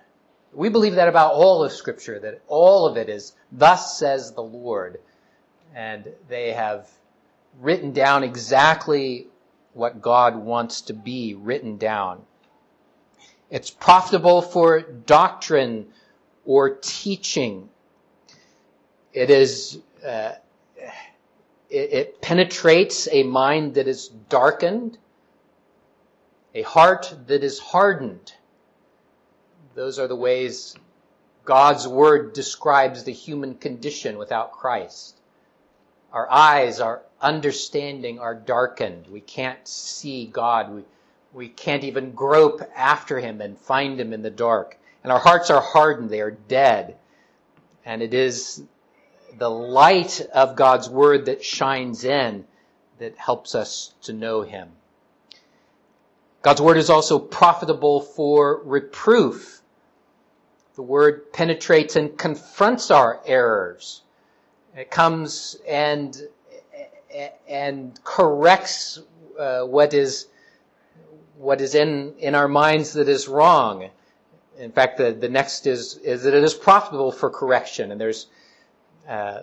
We 0.54 0.70
believe 0.70 0.94
that 0.94 1.08
about 1.08 1.34
all 1.34 1.62
of 1.62 1.70
scripture, 1.70 2.18
that 2.20 2.40
all 2.48 2.86
of 2.86 2.96
it 2.96 3.10
is, 3.10 3.34
thus 3.52 3.98
says 3.98 4.32
the 4.32 4.42
Lord. 4.42 5.00
And 5.74 6.08
they 6.28 6.52
have 6.52 6.88
written 7.60 7.92
down 7.92 8.24
exactly 8.24 9.26
what 9.74 10.00
God 10.00 10.34
wants 10.34 10.80
to 10.82 10.94
be 10.94 11.34
written 11.34 11.76
down. 11.76 12.22
It's 13.50 13.70
profitable 13.70 14.40
for 14.40 14.80
doctrine 14.80 15.88
or 16.46 16.70
teaching. 16.70 17.68
It 19.12 19.28
is, 19.28 19.78
uh, 20.06 20.32
it, 21.74 21.92
it 21.92 22.22
penetrates 22.22 23.08
a 23.10 23.24
mind 23.24 23.74
that 23.74 23.88
is 23.88 24.08
darkened, 24.08 24.96
a 26.54 26.62
heart 26.62 27.14
that 27.26 27.42
is 27.42 27.58
hardened. 27.58 28.32
Those 29.74 29.98
are 29.98 30.06
the 30.06 30.16
ways 30.16 30.76
God's 31.44 31.88
word 31.88 32.32
describes 32.32 33.02
the 33.02 33.12
human 33.12 33.56
condition 33.56 34.18
without 34.18 34.52
Christ. 34.52 35.18
Our 36.12 36.30
eyes, 36.30 36.80
our 36.80 37.02
understanding 37.20 38.20
are 38.20 38.36
darkened. 38.36 39.08
We 39.08 39.20
can't 39.20 39.66
see 39.66 40.26
God. 40.26 40.72
We, 40.72 40.84
we 41.32 41.48
can't 41.48 41.82
even 41.82 42.12
grope 42.12 42.62
after 42.76 43.18
him 43.18 43.40
and 43.40 43.58
find 43.58 43.98
him 43.98 44.12
in 44.12 44.22
the 44.22 44.30
dark. 44.30 44.78
And 45.02 45.12
our 45.12 45.18
hearts 45.18 45.50
are 45.50 45.60
hardened. 45.60 46.08
They 46.08 46.20
are 46.20 46.30
dead. 46.30 46.96
And 47.84 48.00
it 48.00 48.14
is 48.14 48.62
the 49.38 49.50
light 49.50 50.20
of 50.32 50.56
God's 50.56 50.88
word 50.88 51.26
that 51.26 51.44
shines 51.44 52.04
in 52.04 52.44
that 52.98 53.16
helps 53.16 53.54
us 53.54 53.94
to 54.02 54.12
know 54.12 54.42
him. 54.42 54.70
God's 56.42 56.60
word 56.60 56.76
is 56.76 56.90
also 56.90 57.18
profitable 57.18 58.00
for 58.00 58.60
reproof. 58.64 59.62
The 60.76 60.82
word 60.82 61.32
penetrates 61.32 61.96
and 61.96 62.16
confronts 62.18 62.90
our 62.90 63.20
errors. 63.26 64.02
It 64.76 64.90
comes 64.90 65.56
and 65.66 66.20
and 67.48 67.98
corrects 68.02 69.00
uh, 69.38 69.62
what 69.62 69.94
is 69.94 70.26
what 71.38 71.60
is 71.60 71.74
in 71.74 72.14
in 72.18 72.34
our 72.34 72.48
minds 72.48 72.92
that 72.94 73.08
is 73.08 73.28
wrong. 73.28 73.88
In 74.58 74.72
fact, 74.72 74.98
the, 74.98 75.12
the 75.12 75.28
next 75.28 75.66
is 75.66 75.96
is 75.98 76.24
that 76.24 76.34
it 76.34 76.44
is 76.44 76.54
profitable 76.54 77.12
for 77.12 77.30
correction, 77.30 77.90
and 77.92 78.00
there's 78.00 78.26
uh, 79.08 79.42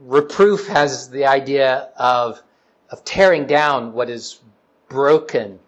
reproof 0.00 0.66
has 0.68 1.10
the 1.10 1.26
idea 1.26 1.90
of 1.96 2.42
of 2.90 3.04
tearing 3.04 3.46
down 3.46 3.92
what 3.92 4.08
is 4.08 4.40
broken 4.88 5.58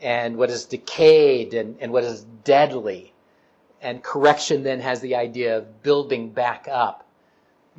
and 0.00 0.36
what 0.36 0.50
is 0.50 0.64
decayed 0.64 1.54
and, 1.54 1.76
and 1.80 1.92
what 1.92 2.04
is 2.04 2.22
deadly. 2.44 3.12
And 3.80 4.02
correction 4.02 4.62
then 4.62 4.80
has 4.80 5.00
the 5.00 5.14
idea 5.16 5.58
of 5.58 5.82
building 5.82 6.30
back 6.30 6.66
up. 6.70 7.06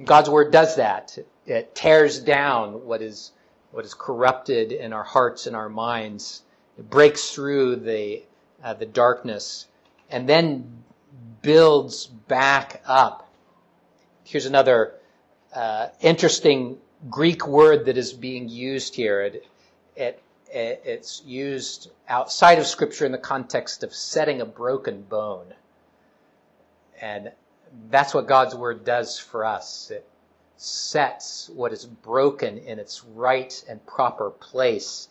God's 0.03 0.29
word 0.29 0.51
does 0.51 0.75
that. 0.75 1.17
It 1.45 1.75
tears 1.75 2.19
down 2.19 2.85
what 2.85 3.01
is, 3.01 3.31
what 3.71 3.85
is 3.85 3.93
corrupted 3.93 4.71
in 4.71 4.93
our 4.93 5.03
hearts 5.03 5.47
and 5.47 5.55
our 5.55 5.69
minds. 5.69 6.43
It 6.77 6.89
breaks 6.89 7.31
through 7.31 7.77
the, 7.77 8.23
uh, 8.63 8.73
the 8.73 8.85
darkness 8.85 9.67
and 10.09 10.27
then 10.27 10.83
builds 11.41 12.05
back 12.05 12.81
up. 12.85 13.29
Here's 14.23 14.45
another 14.45 14.95
uh, 15.55 15.87
interesting 16.01 16.77
Greek 17.09 17.47
word 17.47 17.85
that 17.85 17.97
is 17.97 18.13
being 18.13 18.49
used 18.49 18.95
here. 18.95 19.21
It, 19.21 19.49
it, 19.95 20.21
it's 20.51 21.23
used 21.25 21.89
outside 22.07 22.59
of 22.59 22.67
Scripture 22.67 23.05
in 23.05 23.11
the 23.11 23.17
context 23.17 23.83
of 23.83 23.93
setting 23.93 24.41
a 24.41 24.45
broken 24.45 25.01
bone. 25.01 25.53
And 27.01 27.31
that's 27.89 28.13
what 28.13 28.27
God's 28.27 28.55
word 28.55 28.85
does 28.85 29.17
for 29.17 29.45
us. 29.45 29.91
It 29.91 30.07
sets 30.57 31.49
what 31.53 31.73
is 31.73 31.85
broken 31.85 32.57
in 32.57 32.79
its 32.79 33.03
right 33.03 33.63
and 33.67 33.85
proper 33.85 34.29
place 34.29 35.09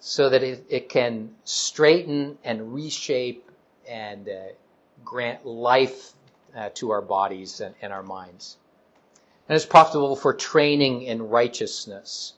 so 0.00 0.28
that 0.28 0.42
it, 0.42 0.66
it 0.68 0.88
can 0.90 1.34
straighten 1.44 2.36
and 2.44 2.74
reshape 2.74 3.50
and 3.88 4.28
uh, 4.28 4.32
grant 5.02 5.46
life 5.46 6.12
uh, 6.54 6.68
to 6.74 6.90
our 6.90 7.00
bodies 7.00 7.60
and, 7.60 7.74
and 7.80 7.92
our 7.92 8.02
minds. 8.02 8.58
And 9.48 9.56
it's 9.56 9.66
profitable 9.66 10.16
for 10.16 10.32
training 10.32 11.02
in 11.02 11.28
righteousness. 11.28 12.34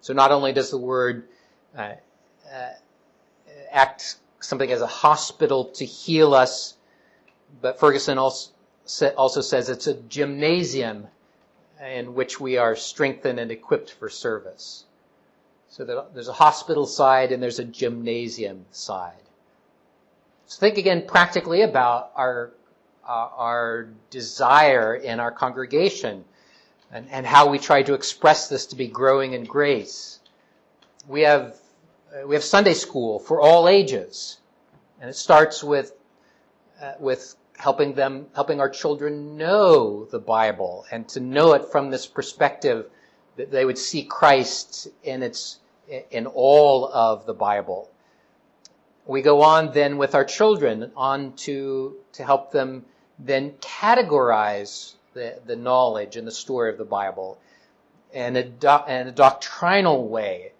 So 0.00 0.12
not 0.12 0.32
only 0.32 0.52
does 0.52 0.70
the 0.70 0.78
word 0.78 1.28
uh, 1.76 1.92
uh, 2.52 2.68
act 3.70 4.16
something 4.40 4.70
as 4.70 4.80
a 4.80 4.86
hospital 4.86 5.66
to 5.66 5.84
heal 5.84 6.34
us, 6.34 6.74
but 7.60 7.78
Ferguson 7.78 8.18
also, 8.18 8.50
also 9.16 9.40
says 9.40 9.68
it's 9.68 9.86
a 9.86 9.94
gymnasium 9.94 11.08
in 11.82 12.14
which 12.14 12.40
we 12.40 12.56
are 12.56 12.76
strengthened 12.76 13.38
and 13.38 13.50
equipped 13.50 13.90
for 13.90 14.08
service. 14.08 14.84
So 15.68 16.06
there's 16.14 16.28
a 16.28 16.32
hospital 16.32 16.86
side 16.86 17.32
and 17.32 17.42
there's 17.42 17.58
a 17.58 17.64
gymnasium 17.64 18.64
side. 18.70 19.12
So 20.46 20.60
think 20.60 20.78
again 20.78 21.04
practically 21.06 21.62
about 21.62 22.12
our, 22.14 22.52
uh, 23.06 23.28
our 23.36 23.88
desire 24.10 24.94
in 24.94 25.20
our 25.20 25.30
congregation 25.30 26.24
and, 26.90 27.08
and 27.10 27.26
how 27.26 27.48
we 27.48 27.58
try 27.58 27.82
to 27.82 27.94
express 27.94 28.48
this 28.48 28.66
to 28.66 28.76
be 28.76 28.86
growing 28.86 29.32
in 29.32 29.44
grace. 29.44 30.20
We 31.08 31.22
have, 31.22 31.56
uh, 32.14 32.26
we 32.26 32.34
have 32.34 32.44
Sunday 32.44 32.74
school 32.74 33.18
for 33.18 33.40
all 33.40 33.68
ages. 33.68 34.38
And 35.00 35.10
it 35.10 35.14
starts 35.14 35.62
with, 35.62 35.92
uh, 36.80 36.92
with 36.98 37.34
helping 37.58 37.94
them, 37.94 38.26
helping 38.34 38.60
our 38.60 38.70
children 38.70 39.36
know 39.36 40.04
the 40.06 40.18
Bible 40.18 40.86
and 40.90 41.06
to 41.08 41.20
know 41.20 41.52
it 41.54 41.64
from 41.70 41.90
this 41.90 42.06
perspective 42.06 42.86
that 43.36 43.50
they 43.50 43.64
would 43.64 43.78
see 43.78 44.04
Christ 44.04 44.88
in 45.02 45.22
its, 45.22 45.58
in 46.10 46.26
all 46.26 46.90
of 46.92 47.26
the 47.26 47.34
Bible. 47.34 47.90
We 49.06 49.20
go 49.20 49.42
on 49.42 49.72
then 49.72 49.98
with 49.98 50.14
our 50.14 50.24
children 50.24 50.90
on 50.96 51.34
to, 51.36 51.96
to 52.12 52.24
help 52.24 52.52
them 52.52 52.86
then 53.18 53.52
categorize 53.60 54.94
the, 55.14 55.38
the 55.46 55.56
knowledge 55.56 56.16
and 56.16 56.26
the 56.26 56.32
story 56.32 56.70
of 56.70 56.78
the 56.78 56.84
Bible 56.84 57.38
in 58.12 58.36
a, 58.36 58.42
do, 58.44 58.78
in 58.88 59.08
a 59.08 59.12
doctrinal 59.12 60.08
way. 60.08 60.52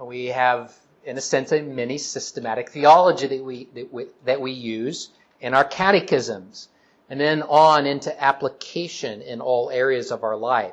We 0.00 0.26
have, 0.26 0.74
in 1.04 1.16
a 1.16 1.20
sense, 1.20 1.52
a 1.52 1.62
mini 1.62 1.98
systematic 1.98 2.70
theology 2.70 3.26
that 3.28 3.44
we, 3.44 3.68
that 3.74 3.92
we, 3.92 4.06
that 4.24 4.40
we 4.40 4.52
use 4.52 5.10
in 5.40 5.54
our 5.54 5.64
catechisms, 5.64 6.68
and 7.10 7.20
then 7.20 7.42
on 7.42 7.86
into 7.86 8.22
application 8.22 9.20
in 9.22 9.40
all 9.40 9.70
areas 9.70 10.10
of 10.10 10.24
our 10.24 10.36
life. 10.36 10.72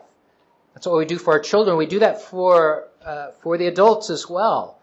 That's 0.74 0.88
what 0.88 0.98
we 0.98 1.06
do 1.06 1.18
for 1.18 1.34
our 1.34 1.40
children. 1.40 1.78
We 1.78 1.86
do 1.86 2.00
that 2.00 2.22
for 2.22 2.88
uh, 3.04 3.32
for 3.42 3.58
the 3.58 3.68
adults 3.68 4.10
as 4.10 4.30
well. 4.30 4.80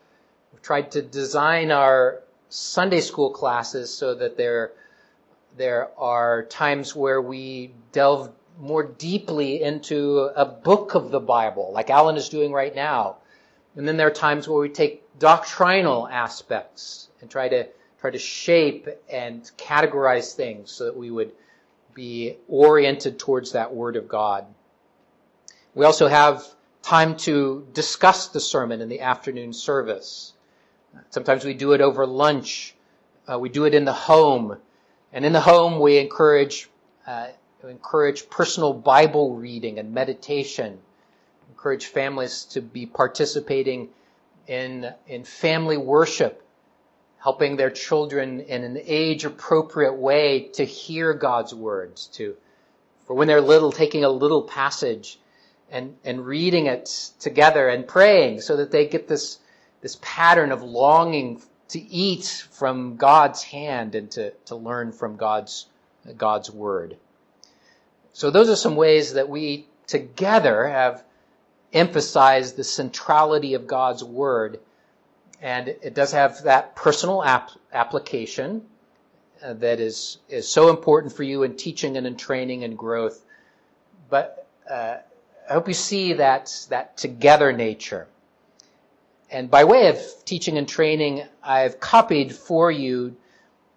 We've 0.52 0.62
tried 0.62 0.90
to 0.92 1.02
design 1.02 1.70
our 1.70 2.22
Sunday 2.50 3.00
school 3.00 3.30
classes 3.30 3.92
so 3.92 4.14
that 4.14 4.36
there 4.36 4.72
there 5.58 5.90
are 5.98 6.44
times 6.44 6.94
where 6.94 7.20
we 7.20 7.72
delve 7.92 8.30
more 8.58 8.82
deeply 8.82 9.62
into 9.62 10.30
a 10.34 10.44
book 10.44 10.94
of 10.94 11.10
the 11.10 11.20
Bible, 11.20 11.72
like 11.72 11.90
Alan 11.90 12.16
is 12.16 12.28
doing 12.28 12.52
right 12.52 12.74
now. 12.74 13.16
And 13.76 13.86
then 13.86 13.96
there 13.96 14.06
are 14.08 14.12
times 14.12 14.48
where 14.48 14.60
we 14.60 14.68
take 14.68 15.02
doctrinal 15.18 16.08
aspects 16.08 17.08
and 17.20 17.30
try 17.30 17.48
to 17.48 17.68
try 18.00 18.10
to 18.10 18.18
shape 18.18 18.88
and 19.10 19.50
categorize 19.56 20.34
things 20.34 20.70
so 20.70 20.84
that 20.84 20.96
we 20.96 21.10
would 21.10 21.32
be 21.94 22.36
oriented 22.48 23.18
towards 23.18 23.52
that 23.52 23.74
Word 23.74 23.96
of 23.96 24.08
God. 24.08 24.46
We 25.74 25.84
also 25.84 26.06
have 26.06 26.46
time 26.82 27.16
to 27.18 27.66
discuss 27.72 28.28
the 28.28 28.40
sermon 28.40 28.80
in 28.80 28.88
the 28.88 29.00
afternoon 29.00 29.52
service. 29.52 30.32
Sometimes 31.10 31.44
we 31.44 31.54
do 31.54 31.72
it 31.72 31.80
over 31.80 32.06
lunch. 32.06 32.74
Uh, 33.30 33.38
we 33.38 33.48
do 33.48 33.64
it 33.64 33.74
in 33.74 33.84
the 33.84 33.92
home. 33.92 34.58
And 35.12 35.24
in 35.24 35.32
the 35.32 35.40
home, 35.40 35.80
we 35.80 35.98
encourage, 35.98 36.68
uh, 37.06 37.28
encourage 37.64 38.28
personal 38.28 38.72
Bible 38.72 39.34
reading 39.34 39.78
and 39.78 39.92
meditation. 39.92 40.78
Encourage 41.50 41.86
families 41.86 42.44
to 42.50 42.60
be 42.60 42.86
participating 42.86 43.88
in, 44.46 44.92
in 45.06 45.24
family 45.24 45.76
worship 45.76 46.44
helping 47.18 47.56
their 47.56 47.70
children 47.70 48.40
in 48.40 48.64
an 48.64 48.78
age 48.84 49.24
appropriate 49.24 49.94
way 49.94 50.48
to 50.54 50.64
hear 50.64 51.12
God's 51.12 51.52
words, 51.54 52.06
to, 52.06 52.36
for 53.06 53.14
when 53.14 53.26
they're 53.26 53.40
little, 53.40 53.72
taking 53.72 54.04
a 54.04 54.08
little 54.08 54.42
passage 54.42 55.18
and, 55.70 55.96
and 56.04 56.24
reading 56.24 56.66
it 56.66 56.86
together 57.18 57.68
and 57.68 57.86
praying 57.86 58.40
so 58.40 58.56
that 58.56 58.70
they 58.70 58.86
get 58.86 59.08
this, 59.08 59.38
this 59.80 59.98
pattern 60.00 60.52
of 60.52 60.62
longing 60.62 61.42
to 61.68 61.80
eat 61.80 62.46
from 62.50 62.96
God's 62.96 63.42
hand 63.42 63.94
and 63.94 64.10
to, 64.12 64.30
to 64.46 64.56
learn 64.56 64.92
from 64.92 65.16
God's, 65.16 65.66
God's 66.16 66.50
word. 66.50 66.96
So 68.12 68.30
those 68.30 68.48
are 68.48 68.56
some 68.56 68.76
ways 68.76 69.14
that 69.14 69.28
we 69.28 69.66
together 69.86 70.68
have 70.68 71.04
emphasized 71.72 72.56
the 72.56 72.64
centrality 72.64 73.54
of 73.54 73.66
God's 73.66 74.02
word 74.02 74.60
and 75.40 75.68
it 75.68 75.94
does 75.94 76.12
have 76.12 76.42
that 76.42 76.74
personal 76.74 77.22
ap- 77.22 77.52
application 77.72 78.62
uh, 79.42 79.52
that 79.54 79.78
is 79.78 80.18
is 80.28 80.48
so 80.48 80.68
important 80.68 81.12
for 81.12 81.22
you 81.22 81.44
in 81.44 81.56
teaching 81.56 81.96
and 81.96 82.06
in 82.06 82.16
training 82.16 82.64
and 82.64 82.76
growth. 82.76 83.24
But 84.10 84.46
uh, 84.68 84.96
I 85.48 85.52
hope 85.52 85.68
you 85.68 85.74
see 85.74 86.14
that 86.14 86.66
that 86.70 86.96
together 86.96 87.52
nature. 87.52 88.08
And 89.30 89.50
by 89.50 89.64
way 89.64 89.88
of 89.88 90.00
teaching 90.24 90.56
and 90.56 90.66
training, 90.66 91.24
I've 91.42 91.80
copied 91.80 92.34
for 92.34 92.70
you 92.70 93.16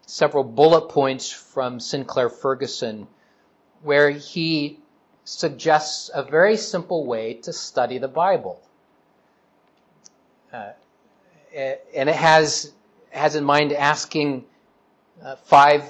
several 0.06 0.44
bullet 0.44 0.90
points 0.90 1.32
from 1.32 1.80
Sinclair 1.80 2.30
Ferguson 2.30 3.08
where 3.84 4.10
he 4.10 4.80
suggests 5.24 6.10
a 6.14 6.24
very 6.24 6.58
simple 6.58 7.06
way 7.06 7.36
to 7.36 7.54
study 7.54 7.98
the 7.98 8.08
Bible. 8.08 8.62
Uh, 10.54 10.72
and 11.54 12.10
it 12.10 12.16
has 12.16 12.74
has 13.10 13.36
in 13.36 13.44
mind 13.44 13.74
asking 13.74 14.46
uh, 15.24 15.36
five, 15.36 15.84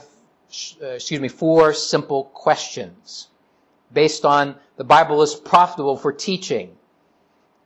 uh, 0.81 0.87
excuse 0.87 1.19
me, 1.19 1.27
four 1.27 1.73
simple 1.73 2.25
questions 2.25 3.27
based 3.93 4.25
on 4.25 4.55
the 4.77 4.83
Bible 4.83 5.21
is 5.21 5.35
profitable 5.35 5.97
for 5.97 6.11
teaching. 6.11 6.75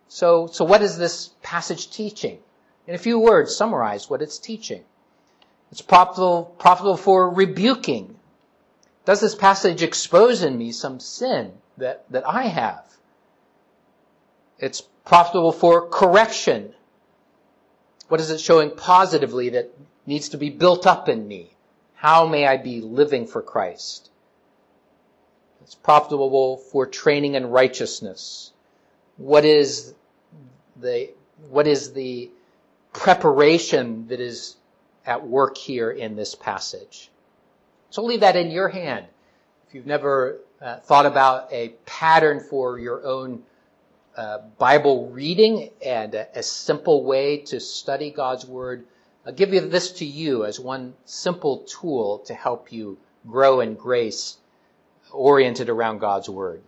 So, 0.07 0.47
so 0.47 0.65
what 0.65 0.81
is 0.81 0.97
this 0.97 1.31
passage 1.41 1.89
teaching? 1.89 2.39
In 2.87 2.95
a 2.95 2.99
few 2.99 3.19
words, 3.19 3.55
summarize 3.55 4.09
what 4.09 4.21
it's 4.21 4.37
teaching. 4.37 4.83
It's 5.71 5.81
profitable, 5.81 6.55
profitable 6.59 6.97
for 6.97 7.29
rebuking. 7.29 8.17
Does 9.05 9.21
this 9.21 9.35
passage 9.35 9.83
expose 9.83 10.43
in 10.43 10.57
me 10.57 10.71
some 10.71 10.99
sin 10.99 11.53
that, 11.77 12.09
that 12.11 12.27
I 12.27 12.43
have? 12.43 12.85
It's 14.59 14.81
profitable 15.03 15.51
for 15.51 15.87
correction. 15.89 16.73
What 18.07 18.21
is 18.21 18.29
it 18.29 18.39
showing 18.39 18.71
positively 18.71 19.49
that 19.49 19.71
needs 20.05 20.29
to 20.29 20.37
be 20.37 20.49
built 20.49 20.85
up 20.85 21.09
in 21.09 21.27
me? 21.27 21.51
How 21.95 22.27
may 22.27 22.45
I 22.45 22.57
be 22.57 22.81
living 22.81 23.25
for 23.25 23.41
Christ? 23.41 24.09
It's 25.61 25.75
profitable 25.75 26.57
for 26.57 26.85
training 26.85 27.33
in 27.33 27.47
righteousness. 27.47 28.53
What 29.17 29.45
is 29.45 29.93
the, 30.75 31.11
what 31.49 31.67
is 31.67 31.93
the 31.93 32.29
preparation 32.93 34.07
that 34.07 34.19
is 34.19 34.57
at 35.05 35.25
work 35.25 35.57
here 35.57 35.91
in 35.91 36.15
this 36.15 36.35
passage? 36.35 37.09
So 37.89 38.03
leave 38.03 38.21
that 38.21 38.35
in 38.35 38.51
your 38.51 38.67
hand. 38.67 39.05
If 39.67 39.73
you've 39.73 39.85
never 39.85 40.39
uh, 40.61 40.77
thought 40.77 41.05
about 41.05 41.51
a 41.51 41.69
pattern 41.85 42.39
for 42.39 42.77
your 42.79 43.05
own 43.05 43.43
uh, 44.17 44.39
Bible 44.57 45.09
reading 45.09 45.69
and 45.85 46.15
a, 46.15 46.39
a, 46.39 46.43
simple 46.43 47.03
way 47.03 47.37
to 47.37 47.59
study 47.59 48.11
God's 48.11 48.45
Word, 48.45 48.85
I'll 49.25 49.33
give 49.33 49.53
you 49.53 49.61
this 49.61 49.91
to 49.93 50.05
you 50.05 50.45
as 50.45 50.59
one 50.59 50.93
simple 51.05 51.59
tool 51.59 52.19
to 52.19 52.33
help 52.33 52.71
you 52.71 52.97
grow 53.27 53.59
in 53.59 53.75
grace 53.75 54.37
oriented 55.11 55.69
around 55.69 55.99
God's 55.99 56.29
Word. 56.29 56.61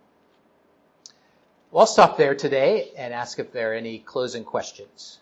Well, 1.70 1.82
I'll 1.82 1.88
stop 1.88 2.18
there 2.18 2.34
today 2.34 2.91
and 2.97 3.13
ask 3.13 3.39
if 3.39 3.51
there 3.51 3.72
are 3.72 3.76
any 3.76 3.99
closing 3.99 4.45
questions. 4.45 5.20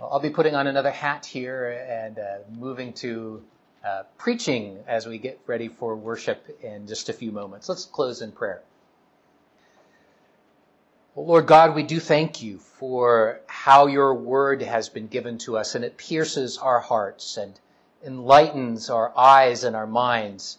I'll 0.00 0.18
be 0.18 0.30
putting 0.30 0.54
on 0.54 0.66
another 0.66 0.90
hat 0.90 1.26
here 1.26 1.78
and 1.86 2.18
uh, 2.18 2.38
moving 2.58 2.94
to 2.94 3.42
uh, 3.84 4.04
preaching 4.16 4.78
as 4.86 5.06
we 5.06 5.18
get 5.18 5.38
ready 5.46 5.68
for 5.68 5.94
worship 5.94 6.58
in 6.62 6.86
just 6.86 7.10
a 7.10 7.12
few 7.12 7.32
moments. 7.32 7.68
Let's 7.68 7.84
close 7.84 8.22
in 8.22 8.32
prayer. 8.32 8.62
Well, 11.14 11.26
Lord 11.26 11.46
God, 11.46 11.74
we 11.74 11.82
do 11.82 11.98
thank 11.98 12.40
you 12.40 12.58
for 12.58 13.40
how 13.48 13.88
your 13.88 14.14
word 14.14 14.62
has 14.62 14.88
been 14.88 15.08
given 15.08 15.38
to 15.38 15.58
us 15.58 15.74
and 15.74 15.84
it 15.84 15.96
pierces 15.96 16.56
our 16.56 16.78
hearts 16.78 17.36
and 17.36 17.58
enlightens 18.06 18.90
our 18.90 19.12
eyes 19.18 19.64
and 19.64 19.74
our 19.74 19.88
minds. 19.88 20.58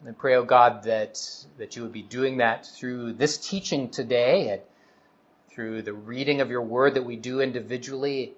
And 0.00 0.10
I 0.10 0.12
pray, 0.12 0.34
oh 0.34 0.44
God, 0.44 0.82
that, 0.82 1.18
that 1.56 1.74
you 1.74 1.82
would 1.82 1.92
be 1.92 2.02
doing 2.02 2.36
that 2.36 2.66
through 2.66 3.14
this 3.14 3.38
teaching 3.38 3.88
today 3.88 4.50
and 4.50 4.62
through 5.48 5.80
the 5.80 5.94
reading 5.94 6.42
of 6.42 6.50
your 6.50 6.60
word 6.60 6.92
that 6.94 7.06
we 7.06 7.16
do 7.16 7.40
individually 7.40 8.34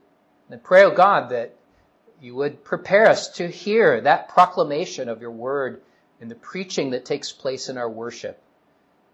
and 0.51 0.63
pray, 0.63 0.85
O 0.85 0.93
oh 0.93 0.95
God, 0.95 1.31
that 1.31 1.57
you 2.21 2.37
would 2.37 2.63
prepare 2.63 3.09
us 3.09 3.29
to 3.37 3.49
hear 3.49 4.01
that 4.01 4.29
proclamation 4.29 5.09
of 5.09 5.21
your 5.21 5.33
word 5.33 5.83
in 6.21 6.29
the 6.29 6.37
preaching 6.37 6.91
that 6.91 7.05
takes 7.05 7.33
place 7.33 7.69
in 7.69 7.77
our 7.77 7.91
worship. 7.91 8.41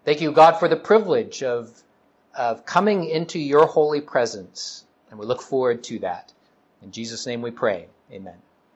Thank 0.05 0.21
you, 0.21 0.33
God, 0.33 0.59
for 0.59 0.69
the 0.69 0.77
privilege 0.77 1.43
of, 1.43 1.83
of 2.37 2.65
coming 2.65 3.05
into 3.05 3.39
your 3.39 3.67
holy 3.67 4.01
presence. 4.01 4.85
And 5.11 5.19
we 5.19 5.27
look 5.27 5.43
forward 5.43 5.83
to 5.85 5.99
that. 6.01 6.33
In 6.83 6.93
Jesus' 6.93 7.27
name 7.27 7.43
we 7.43 7.51
pray. 7.51 7.89
Amen. 8.13 8.37